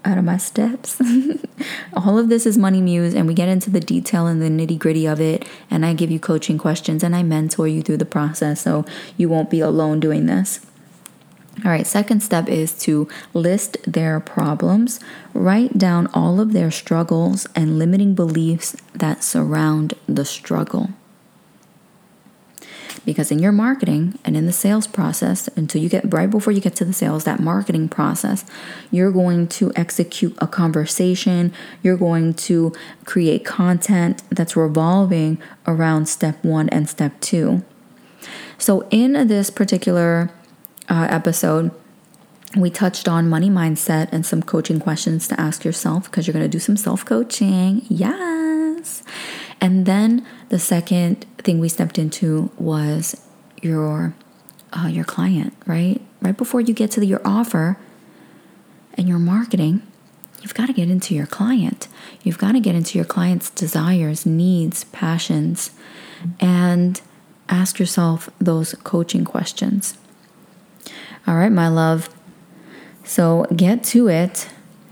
out 0.04 0.18
of 0.18 0.24
my 0.24 0.38
steps? 0.38 1.02
All 1.94 2.18
of 2.18 2.30
this 2.30 2.46
is 2.46 2.58
Money 2.58 2.82
Muse, 2.82 3.14
and 3.14 3.28
we 3.28 3.34
get 3.34 3.50
into 3.50 3.70
the 3.70 3.80
detail 3.80 4.28
and 4.28 4.42
the 4.42 4.50
nitty 4.50 4.80
gritty 4.80 5.06
of 5.06 5.22
it. 5.22 5.48
And 5.70 5.86
I 5.86 5.94
give 5.94 6.12
you 6.12 6.20
coaching 6.20 6.58
questions, 6.58 7.04
and 7.04 7.16
I 7.16 7.24
mentor 7.24 7.68
you 7.68 7.82
through 7.82 7.98
the 7.98 8.06
process, 8.06 8.62
so 8.62 8.86
you 9.18 9.30
won't 9.30 9.50
be 9.50 9.60
alone 9.60 10.00
doing 10.00 10.26
this. 10.26 10.66
All 11.58 11.70
right, 11.70 11.86
second 11.86 12.22
step 12.22 12.48
is 12.48 12.78
to 12.80 13.08
list 13.34 13.78
their 13.86 14.20
problems, 14.20 15.00
write 15.34 15.78
down 15.78 16.08
all 16.08 16.40
of 16.40 16.54
their 16.54 16.72
struggles 16.72 17.46
and 17.56 17.78
limiting 17.78 18.16
beliefs 18.16 18.76
that 18.94 19.24
surround 19.24 19.94
the 20.08 20.26
struggle. 20.26 20.90
Because 23.06 23.32
in 23.32 23.40
your 23.40 23.52
marketing 23.52 24.18
and 24.24 24.38
in 24.38 24.46
the 24.46 24.54
sales 24.54 24.88
process, 24.88 25.50
until 25.56 25.82
you 25.82 25.90
get 25.90 26.12
right 26.14 26.30
before 26.30 26.54
you 26.54 26.62
get 26.62 26.76
to 26.78 26.86
the 26.86 26.94
sales, 26.94 27.26
that 27.26 27.40
marketing 27.40 27.90
process, 27.90 28.46
you're 28.90 29.12
going 29.12 29.48
to 29.48 29.72
execute 29.76 30.36
a 30.40 30.48
conversation, 30.48 31.52
you're 31.84 31.98
going 31.98 32.34
to 32.34 32.74
create 33.06 33.44
content 33.44 34.24
that's 34.30 34.56
revolving 34.56 35.40
around 35.68 36.08
step 36.08 36.44
one 36.44 36.70
and 36.70 36.88
step 36.90 37.20
two. 37.22 37.64
So, 38.58 38.88
in 38.92 39.28
this 39.28 39.50
particular 39.50 40.30
uh, 40.92 41.08
episode, 41.10 41.72
we 42.56 42.70
touched 42.70 43.08
on 43.08 43.30
money 43.30 43.50
mindset 43.50 44.10
and 44.12 44.26
some 44.26 44.44
coaching 44.44 44.80
questions 44.80 45.28
to 45.30 45.40
ask 45.40 45.64
yourself 45.64 46.04
because 46.04 46.28
you're 46.28 46.34
going 46.34 46.44
to 46.44 46.50
do 46.50 46.60
some 46.60 46.76
self 46.76 47.06
coaching. 47.06 47.86
Yes. 47.88 49.02
And 49.62 49.86
then 49.86 50.26
the 50.50 50.60
second 50.60 51.26
thing 51.38 51.60
we 51.60 51.70
stepped 51.70 51.98
into 51.98 52.52
was 52.58 53.26
your 53.62 54.14
uh, 54.74 54.88
your 54.88 55.06
client, 55.06 55.54
right? 55.66 56.02
Right 56.22 56.36
before 56.36 56.60
you 56.60 56.74
get 56.74 56.92
to 56.92 57.00
the, 57.00 57.08
your 57.08 57.22
offer 57.24 57.78
and 58.96 59.08
your 59.08 59.20
marketing, 59.20 59.82
you've 60.42 60.54
got 60.54 60.68
to 60.68 60.74
get 60.74 60.90
into 60.90 61.16
your 61.16 61.26
client. 61.26 61.88
You've 62.24 62.38
got 62.38 62.52
to 62.52 62.60
get 62.60 62.76
into 62.76 62.98
your 62.98 63.06
client's 63.06 63.50
desires, 63.50 64.26
needs, 64.26 64.84
passions, 64.86 65.72
and 66.40 67.00
ask 67.48 67.80
yourself 67.80 68.30
those 68.40 68.74
coaching 68.84 69.24
questions. 69.26 69.98
All 71.28 71.36
right, 71.36 71.52
my 71.52 71.68
love. 71.68 72.10
So 73.04 73.46
get 73.56 73.84
to 73.86 74.08
it 74.08 74.50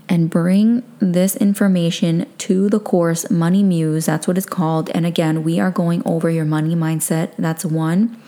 and 0.08 0.28
bring 0.28 0.82
this 0.98 1.36
information 1.36 2.26
to 2.38 2.68
the 2.68 2.80
course 2.80 3.30
Money 3.30 3.62
Muse. 3.62 4.06
That's 4.06 4.26
what 4.26 4.36
it's 4.36 4.46
called. 4.46 4.90
And 4.90 5.06
again, 5.06 5.44
we 5.44 5.60
are 5.60 5.70
going 5.70 6.02
over 6.04 6.28
your 6.28 6.44
money 6.44 6.74
mindset. 6.74 7.32
That's 7.38 7.64
one. 7.64 8.20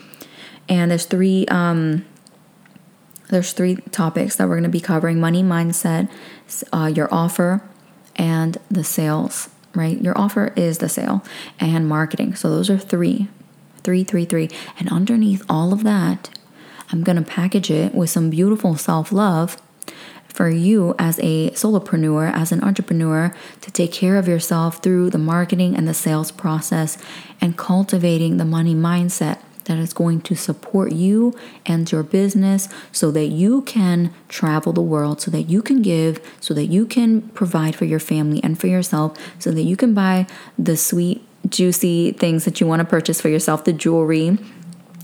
And 0.69 0.91
there's 0.91 1.05
three 1.05 1.45
um 1.47 2.05
there's 3.29 3.53
three 3.53 3.77
topics 3.91 4.35
that 4.35 4.47
we're 4.47 4.55
going 4.55 4.63
to 4.63 4.69
be 4.69 4.79
covering 4.79 5.19
money 5.19 5.41
mindset, 5.41 6.09
uh, 6.71 6.91
your 6.93 7.11
offer, 7.11 7.63
and 8.15 8.57
the 8.69 8.83
sales, 8.83 9.49
right? 9.73 9.99
Your 9.99 10.15
offer 10.17 10.53
is 10.55 10.77
the 10.77 10.89
sale 10.89 11.23
and 11.59 11.87
marketing. 11.87 12.35
So 12.35 12.49
those 12.49 12.69
are 12.69 12.77
three, 12.77 13.29
three, 13.83 14.03
three, 14.03 14.25
three. 14.25 14.49
And 14.77 14.91
underneath 14.91 15.43
all 15.49 15.73
of 15.73 15.83
that, 15.83 16.29
I'm 16.93 17.01
going 17.01 17.15
to 17.15 17.23
package 17.23 17.71
it 17.71 17.95
with 17.95 18.11
some 18.11 18.29
beautiful 18.29 18.77
self 18.77 19.11
love 19.11 19.59
for 20.27 20.47
you 20.47 20.93
as 20.99 21.19
a 21.19 21.49
solopreneur, 21.49 22.31
as 22.31 22.51
an 22.51 22.63
entrepreneur, 22.63 23.35
to 23.61 23.71
take 23.71 23.91
care 23.91 24.15
of 24.17 24.27
yourself 24.27 24.83
through 24.83 25.09
the 25.09 25.17
marketing 25.17 25.75
and 25.75 25.87
the 25.87 25.95
sales 25.95 26.31
process 26.31 26.99
and 27.41 27.57
cultivating 27.57 28.37
the 28.37 28.45
money 28.45 28.75
mindset 28.75 29.39
that 29.65 29.79
is 29.79 29.91
going 29.91 30.21
to 30.21 30.35
support 30.35 30.91
you 30.91 31.35
and 31.65 31.91
your 31.91 32.03
business 32.03 32.69
so 32.91 33.09
that 33.09 33.27
you 33.27 33.63
can 33.63 34.13
travel 34.29 34.71
the 34.71 34.81
world, 34.81 35.19
so 35.19 35.31
that 35.31 35.43
you 35.43 35.63
can 35.63 35.81
give, 35.81 36.21
so 36.39 36.53
that 36.53 36.65
you 36.65 36.85
can 36.85 37.21
provide 37.29 37.75
for 37.75 37.85
your 37.85 37.99
family 37.99 38.39
and 38.43 38.59
for 38.59 38.67
yourself, 38.67 39.17
so 39.39 39.49
that 39.49 39.63
you 39.63 39.75
can 39.75 39.95
buy 39.95 40.27
the 40.59 40.77
sweet, 40.77 41.25
juicy 41.49 42.11
things 42.11 42.45
that 42.45 42.61
you 42.61 42.67
want 42.67 42.81
to 42.81 42.85
purchase 42.85 43.19
for 43.19 43.29
yourself, 43.29 43.63
the 43.63 43.73
jewelry 43.73 44.37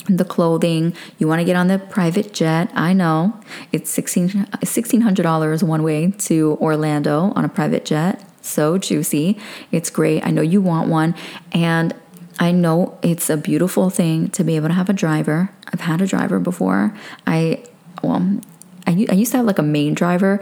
the 0.08 0.26
clothing. 0.26 0.94
You 1.18 1.28
want 1.28 1.40
to 1.40 1.46
get 1.46 1.56
on 1.56 1.68
the 1.68 1.80
private 1.80 2.34
jet. 2.34 2.72
I 2.74 2.94
know 2.94 3.40
it's 3.72 3.96
$1,600 3.96 5.64
one 5.64 5.84
way 5.84 6.12
to 6.12 6.58
Orlando 6.60 7.32
on 7.36 7.46
a 7.46 7.50
private 7.50 7.86
jet. 7.86 8.24
So 8.42 8.78
juicy. 8.78 9.38
It's 9.72 9.90
great. 9.90 10.26
I 10.26 10.32
know 10.32 10.42
you 10.42 10.62
want 10.62 10.90
one. 10.90 11.16
And 11.52 11.94
I 12.40 12.52
know 12.52 12.98
it's 13.02 13.30
a 13.30 13.38
beautiful 13.38 13.90
thing 13.90 14.30
to 14.30 14.44
be 14.44 14.56
able 14.56 14.70
to 14.70 14.74
have 14.74 14.90
a 14.90 14.94
driver. 14.94 15.52
I've 15.74 15.82
had 15.82 16.02
a 16.02 16.08
driver 16.08 16.40
before. 16.40 16.96
I, 17.28 17.64
well, 18.02 18.40
I, 18.88 19.06
I 19.10 19.14
used 19.14 19.32
to 19.32 19.38
have 19.38 19.46
like 19.46 19.60
a 19.60 19.64
main 19.64 19.94
driver, 19.94 20.40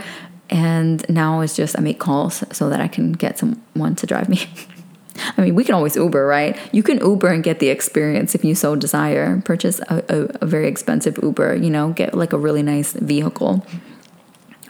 and 0.50 1.08
now 1.10 1.42
it's 1.42 1.56
just 1.56 1.78
I 1.78 1.82
make 1.82 2.00
calls 2.00 2.44
so 2.52 2.70
that 2.70 2.80
I 2.80 2.88
can 2.88 3.14
get 3.14 3.40
someone 3.40 3.96
to 3.96 4.06
drive 4.06 4.30
me. 4.30 4.48
I 5.36 5.42
mean, 5.42 5.56
we 5.56 5.64
can 5.64 5.76
always 5.76 5.96
Uber, 5.96 6.26
right? 6.26 6.58
You 6.74 6.84
can 6.84 6.98
Uber 7.00 7.28
and 7.28 7.44
get 7.44 7.60
the 7.60 7.70
experience 7.70 8.36
if 8.36 8.46
you 8.46 8.56
so 8.56 8.76
desire. 8.76 9.42
Purchase 9.42 9.80
a, 9.90 10.04
a, 10.10 10.38
a 10.42 10.46
very 10.46 10.68
expensive 10.68 11.20
Uber, 11.22 11.56
you 11.56 11.70
know, 11.70 11.92
get 11.94 12.14
like 12.14 12.34
a 12.34 12.38
really 12.38 12.64
nice 12.64 12.94
vehicle. 12.94 13.66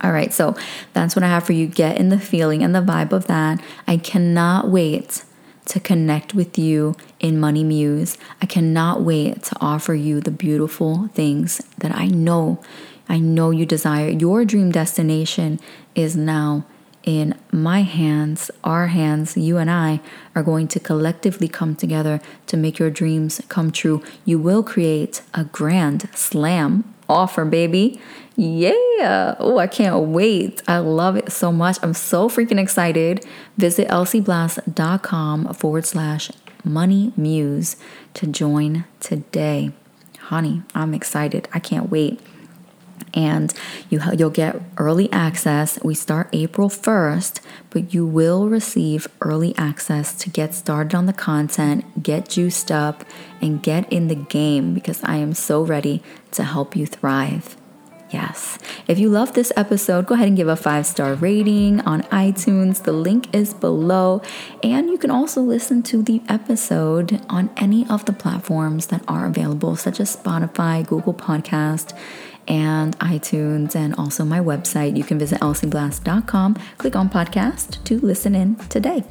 All 0.02 0.12
right, 0.12 0.32
so 0.34 0.56
that's 0.94 1.16
what 1.16 1.24
I 1.24 1.28
have 1.28 1.44
for 1.44 1.54
you. 1.54 1.68
Get 1.68 1.98
in 1.98 2.10
the 2.10 2.20
feeling 2.20 2.64
and 2.64 2.74
the 2.74 2.82
vibe 2.82 3.12
of 3.12 3.28
that. 3.28 3.62
I 3.88 3.98
cannot 3.98 4.70
wait 4.70 5.24
to 5.66 5.80
connect 5.80 6.34
with 6.34 6.58
you 6.58 6.96
in 7.20 7.40
Money 7.40 7.64
Muse. 7.64 8.18
I 8.42 8.46
cannot 8.46 9.02
wait 9.02 9.44
to 9.44 9.56
offer 9.60 9.94
you 9.94 10.22
the 10.22 10.32
beautiful 10.32 11.08
things 11.10 11.62
that 11.80 11.94
I 11.94 12.08
know 12.08 12.64
I 13.10 13.20
know 13.20 13.52
you 13.52 13.66
desire. 13.66 14.10
Your 14.10 14.46
dream 14.46 14.72
destination 14.72 15.60
is 15.96 16.16
now 16.16 16.66
in 17.08 17.34
my 17.54 17.84
hands, 17.84 18.52
our 18.66 18.88
hands, 18.88 19.38
you 19.38 19.58
and 19.58 19.72
I 19.72 20.02
are 20.36 20.44
going 20.44 20.68
to 20.68 20.80
collectively 20.80 21.48
come 21.48 21.74
together 21.74 22.20
to 22.48 22.58
make 22.58 22.78
your 22.78 22.90
dreams 22.90 23.42
come 23.48 23.72
true. 23.72 24.04
You 24.26 24.38
will 24.38 24.62
create 24.62 25.22
a 25.34 25.46
grand 25.46 26.10
slam 26.14 26.94
offer, 27.08 27.46
baby. 27.46 27.98
Yeah. 28.36 29.36
Oh, 29.40 29.58
I 29.58 29.68
can't 29.68 30.10
wait. 30.10 30.62
I 30.68 30.80
love 30.80 31.16
it 31.16 31.32
so 31.32 31.50
much. 31.50 31.78
I'm 31.82 31.94
so 31.94 32.28
freaking 32.28 32.60
excited. 32.60 33.26
Visit 33.56 33.88
elsieblast.com 33.88 35.54
forward 35.54 35.86
slash 35.86 36.30
money 36.66 37.14
muse 37.16 37.78
to 38.16 38.28
join 38.28 38.84
today. 39.00 39.72
Honey, 40.20 40.64
I'm 40.76 40.94
excited. 40.94 41.48
I 41.54 41.60
can't 41.60 41.90
wait 41.90 42.20
and 43.14 43.54
you 43.90 44.02
you'll 44.18 44.30
get 44.30 44.62
early 44.78 45.12
access. 45.12 45.80
We 45.84 45.96
start 45.96 46.30
April 46.34 46.70
1st, 46.70 47.40
but 47.70 47.94
you 47.94 48.06
will 48.06 48.48
receive 48.48 49.08
early 49.22 49.56
access 49.58 50.14
to 50.16 50.30
get 50.30 50.54
started 50.54 50.96
on 50.96 51.06
the 51.06 51.14
content, 51.14 52.04
get 52.04 52.30
juiced 52.30 52.72
up, 52.72 53.04
and 53.42 53.62
get 53.62 53.92
in 53.92 54.08
the 54.08 54.16
game 54.16 54.74
because 54.74 55.04
I 55.04 55.18
am 55.18 55.34
so 55.34 55.64
ready 55.64 56.04
to 56.32 56.44
help 56.44 56.76
you 56.76 56.86
thrive. 56.86 57.58
Yes. 58.10 58.58
If 58.88 59.00
you 59.00 59.10
love 59.10 59.34
this 59.34 59.52
episode, 59.58 60.08
go 60.08 60.16
ahead 60.16 60.30
and 60.30 60.38
give 60.38 60.48
a 60.48 60.56
five 60.56 60.86
star 60.86 61.16
rating 61.16 61.82
on 61.82 62.04
iTunes. 62.04 62.84
The 62.84 62.94
link 62.94 63.36
is 63.36 63.54
below. 63.54 64.22
And 64.64 64.90
you 64.90 64.98
can 64.98 65.12
also 65.12 65.42
listen 65.42 65.84
to 65.84 66.02
the 66.02 66.22
episode 66.30 67.22
on 67.30 67.50
any 67.58 67.86
of 67.90 68.06
the 68.06 68.14
platforms 68.14 68.88
that 68.88 69.04
are 69.10 69.26
available, 69.26 69.76
such 69.76 70.00
as 70.00 70.16
Spotify, 70.16 70.88
Google 70.88 71.14
Podcast, 71.14 71.98
and 72.48 72.98
iTunes, 73.00 73.76
and 73.76 73.96
also 73.96 74.24
my 74.26 74.40
website. 74.40 74.98
You 74.98 75.04
can 75.04 75.20
visit 75.20 75.40
elsieblast.com, 75.42 76.56
click 76.78 76.96
on 76.96 77.10
podcast 77.10 77.84
to 77.86 78.00
listen 78.00 78.36
in 78.36 78.56
today. 78.70 79.04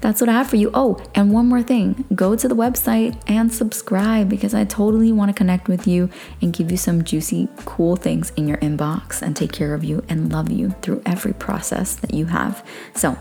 That's 0.00 0.20
what 0.20 0.30
I 0.30 0.32
have 0.32 0.48
for 0.48 0.56
you. 0.56 0.70
Oh, 0.72 1.02
and 1.14 1.32
one 1.32 1.46
more 1.46 1.62
thing 1.62 2.04
go 2.14 2.34
to 2.36 2.48
the 2.48 2.56
website 2.56 3.20
and 3.26 3.52
subscribe 3.52 4.28
because 4.28 4.54
I 4.54 4.64
totally 4.64 5.12
want 5.12 5.30
to 5.30 5.34
connect 5.34 5.68
with 5.68 5.86
you 5.86 6.08
and 6.40 6.52
give 6.52 6.70
you 6.70 6.76
some 6.76 7.04
juicy, 7.04 7.48
cool 7.64 7.96
things 7.96 8.30
in 8.36 8.48
your 8.48 8.58
inbox 8.58 9.22
and 9.22 9.36
take 9.36 9.52
care 9.52 9.74
of 9.74 9.84
you 9.84 10.04
and 10.08 10.32
love 10.32 10.50
you 10.50 10.70
through 10.82 11.02
every 11.04 11.32
process 11.32 11.94
that 11.96 12.14
you 12.14 12.26
have. 12.26 12.66
So 12.94 13.18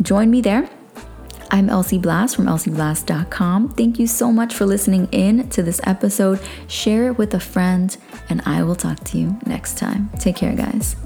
join 0.00 0.30
me 0.30 0.40
there. 0.40 0.68
I'm 1.54 1.68
Elsie 1.68 1.98
Blast 1.98 2.34
from 2.34 2.46
elsieblast.com. 2.46 3.74
Thank 3.74 3.98
you 3.98 4.06
so 4.06 4.32
much 4.32 4.54
for 4.54 4.64
listening 4.64 5.06
in 5.12 5.50
to 5.50 5.62
this 5.62 5.82
episode. 5.84 6.40
Share 6.66 7.08
it 7.08 7.18
with 7.18 7.34
a 7.34 7.40
friend, 7.40 7.94
and 8.30 8.40
I 8.46 8.62
will 8.62 8.74
talk 8.74 9.04
to 9.04 9.18
you 9.18 9.38
next 9.44 9.76
time. 9.76 10.08
Take 10.18 10.36
care, 10.36 10.54
guys. 10.54 10.96